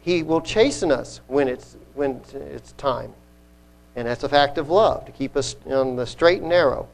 He 0.00 0.22
will 0.22 0.40
chasten 0.40 0.92
us 0.92 1.20
when 1.26 1.48
it's, 1.48 1.76
when 1.94 2.20
it's 2.32 2.72
time. 2.72 3.12
And 3.96 4.06
that's 4.06 4.22
a 4.22 4.28
fact 4.28 4.58
of 4.58 4.70
love, 4.70 5.06
to 5.06 5.12
keep 5.12 5.36
us 5.36 5.56
on 5.66 5.96
the 5.96 6.06
straight 6.06 6.40
and 6.40 6.50
narrow. 6.50 6.88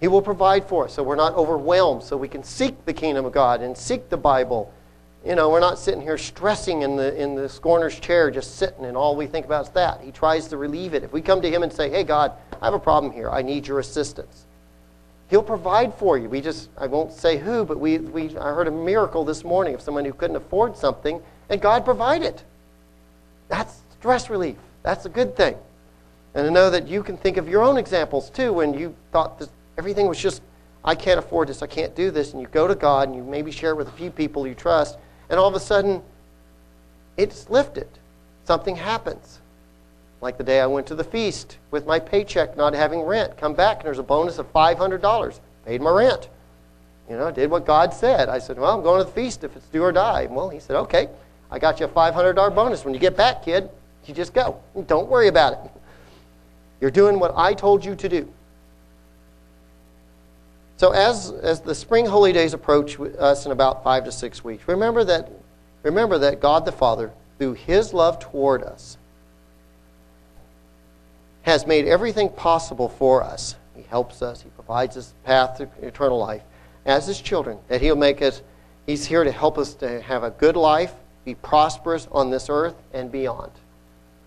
He 0.00 0.08
will 0.08 0.22
provide 0.22 0.64
for 0.66 0.86
us 0.86 0.94
so 0.94 1.02
we're 1.02 1.16
not 1.16 1.34
overwhelmed, 1.34 2.02
so 2.02 2.16
we 2.16 2.28
can 2.28 2.42
seek 2.42 2.84
the 2.84 2.92
kingdom 2.92 3.24
of 3.24 3.32
God 3.32 3.60
and 3.60 3.76
seek 3.76 4.08
the 4.08 4.16
Bible. 4.16 4.72
You 5.24 5.34
know, 5.34 5.48
we're 5.50 5.60
not 5.60 5.78
sitting 5.78 6.00
here 6.00 6.18
stressing 6.18 6.82
in 6.82 6.96
the, 6.96 7.20
in 7.20 7.34
the 7.34 7.48
scorner's 7.48 7.98
chair, 7.98 8.30
just 8.30 8.56
sitting, 8.56 8.84
and 8.84 8.96
all 8.96 9.14
we 9.14 9.26
think 9.26 9.46
about 9.46 9.66
is 9.66 9.70
that. 9.70 10.00
He 10.00 10.10
tries 10.10 10.48
to 10.48 10.56
relieve 10.56 10.94
it. 10.94 11.04
If 11.04 11.12
we 11.12 11.22
come 11.22 11.40
to 11.42 11.50
Him 11.50 11.62
and 11.62 11.72
say, 11.72 11.88
Hey, 11.88 12.02
God, 12.02 12.32
I 12.60 12.64
have 12.64 12.74
a 12.74 12.80
problem 12.80 13.12
here, 13.12 13.30
I 13.30 13.42
need 13.42 13.66
your 13.66 13.78
assistance, 13.78 14.46
He'll 15.32 15.42
provide 15.42 15.94
for 15.94 16.18
you. 16.18 16.28
We 16.28 16.42
just, 16.42 16.68
I 16.76 16.86
won't 16.86 17.10
say 17.10 17.38
who, 17.38 17.64
but 17.64 17.80
we, 17.80 17.96
we, 17.96 18.36
I 18.36 18.52
heard 18.52 18.68
a 18.68 18.70
miracle 18.70 19.24
this 19.24 19.44
morning 19.44 19.72
of 19.72 19.80
someone 19.80 20.04
who 20.04 20.12
couldn't 20.12 20.36
afford 20.36 20.76
something, 20.76 21.22
and 21.48 21.58
God 21.58 21.86
provided. 21.86 22.42
That's 23.48 23.80
stress 23.98 24.28
relief. 24.28 24.56
That's 24.82 25.06
a 25.06 25.08
good 25.08 25.34
thing. 25.34 25.56
And 26.34 26.44
to 26.44 26.50
know 26.50 26.68
that 26.68 26.86
you 26.86 27.02
can 27.02 27.16
think 27.16 27.38
of 27.38 27.48
your 27.48 27.62
own 27.62 27.78
examples 27.78 28.28
too 28.28 28.52
when 28.52 28.74
you 28.74 28.94
thought 29.10 29.38
this, 29.38 29.48
everything 29.78 30.06
was 30.06 30.18
just, 30.18 30.42
I 30.84 30.94
can't 30.94 31.18
afford 31.18 31.48
this, 31.48 31.62
I 31.62 31.66
can't 31.66 31.96
do 31.96 32.10
this. 32.10 32.34
And 32.34 32.42
you 32.42 32.48
go 32.48 32.68
to 32.68 32.74
God 32.74 33.08
and 33.08 33.16
you 33.16 33.22
maybe 33.22 33.50
share 33.50 33.70
it 33.70 33.76
with 33.76 33.88
a 33.88 33.92
few 33.92 34.10
people 34.10 34.46
you 34.46 34.54
trust, 34.54 34.98
and 35.30 35.40
all 35.40 35.48
of 35.48 35.54
a 35.54 35.60
sudden, 35.60 36.02
it's 37.16 37.48
lifted. 37.48 37.88
Something 38.44 38.76
happens. 38.76 39.38
Like 40.22 40.38
the 40.38 40.44
day 40.44 40.60
I 40.60 40.66
went 40.66 40.86
to 40.86 40.94
the 40.94 41.04
feast 41.04 41.58
with 41.72 41.84
my 41.84 41.98
paycheck 41.98 42.56
not 42.56 42.74
having 42.74 43.02
rent. 43.02 43.36
Come 43.36 43.54
back 43.54 43.78
and 43.78 43.86
there's 43.86 43.98
a 43.98 44.04
bonus 44.04 44.38
of 44.38 44.50
$500. 44.52 45.40
Paid 45.66 45.82
my 45.82 45.90
rent. 45.90 46.28
You 47.10 47.16
know, 47.16 47.32
did 47.32 47.50
what 47.50 47.66
God 47.66 47.92
said. 47.92 48.28
I 48.28 48.38
said, 48.38 48.56
Well, 48.56 48.74
I'm 48.74 48.84
going 48.84 49.00
to 49.00 49.04
the 49.04 49.12
feast 49.12 49.42
if 49.42 49.56
it's 49.56 49.66
do 49.66 49.82
or 49.82 49.90
die. 49.90 50.28
Well, 50.30 50.48
he 50.48 50.60
said, 50.60 50.76
Okay, 50.76 51.08
I 51.50 51.58
got 51.58 51.80
you 51.80 51.86
a 51.86 51.88
$500 51.88 52.54
bonus. 52.54 52.84
When 52.84 52.94
you 52.94 53.00
get 53.00 53.16
back, 53.16 53.44
kid, 53.44 53.68
you 54.06 54.14
just 54.14 54.32
go. 54.32 54.60
Don't 54.86 55.08
worry 55.08 55.26
about 55.26 55.52
it. 55.54 55.70
You're 56.80 56.92
doing 56.92 57.18
what 57.18 57.32
I 57.36 57.52
told 57.52 57.84
you 57.84 57.96
to 57.96 58.08
do. 58.08 58.32
So 60.76 60.92
as, 60.92 61.30
as 61.30 61.60
the 61.60 61.74
spring 61.74 62.06
holy 62.06 62.32
days 62.32 62.54
approach 62.54 62.98
us 63.00 63.44
in 63.44 63.52
about 63.52 63.84
five 63.84 64.04
to 64.04 64.12
six 64.12 64.42
weeks, 64.42 64.66
remember 64.66 65.04
that, 65.04 65.30
remember 65.82 66.18
that 66.18 66.40
God 66.40 66.64
the 66.64 66.72
Father, 66.72 67.12
through 67.38 67.54
his 67.54 67.92
love 67.92 68.18
toward 68.18 68.62
us, 68.62 68.96
has 71.42 71.66
made 71.66 71.86
everything 71.86 72.28
possible 72.28 72.88
for 72.88 73.22
us. 73.22 73.56
He 73.76 73.82
helps 73.82 74.22
us. 74.22 74.42
He 74.42 74.50
provides 74.50 74.96
us 74.96 75.08
the 75.08 75.26
path 75.26 75.58
to 75.58 75.68
eternal 75.80 76.18
life 76.18 76.42
as 76.84 77.06
his 77.06 77.20
children. 77.20 77.58
That 77.68 77.80
he'll 77.80 77.96
make 77.96 78.22
us, 78.22 78.42
he's 78.86 79.04
here 79.04 79.24
to 79.24 79.32
help 79.32 79.58
us 79.58 79.74
to 79.74 80.00
have 80.02 80.22
a 80.22 80.30
good 80.30 80.56
life, 80.56 80.94
be 81.24 81.34
prosperous 81.34 82.08
on 82.10 82.30
this 82.30 82.48
earth 82.48 82.74
and 82.92 83.10
beyond. 83.10 83.52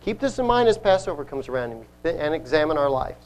Keep 0.01 0.19
this 0.19 0.39
in 0.39 0.45
mind 0.45 0.69
as 0.69 0.77
Passover 0.77 1.25
comes 1.25 1.47
around 1.47 1.71
and, 2.03 2.19
and 2.19 2.33
examine 2.35 2.77
our 2.77 2.89
lives. 2.89 3.25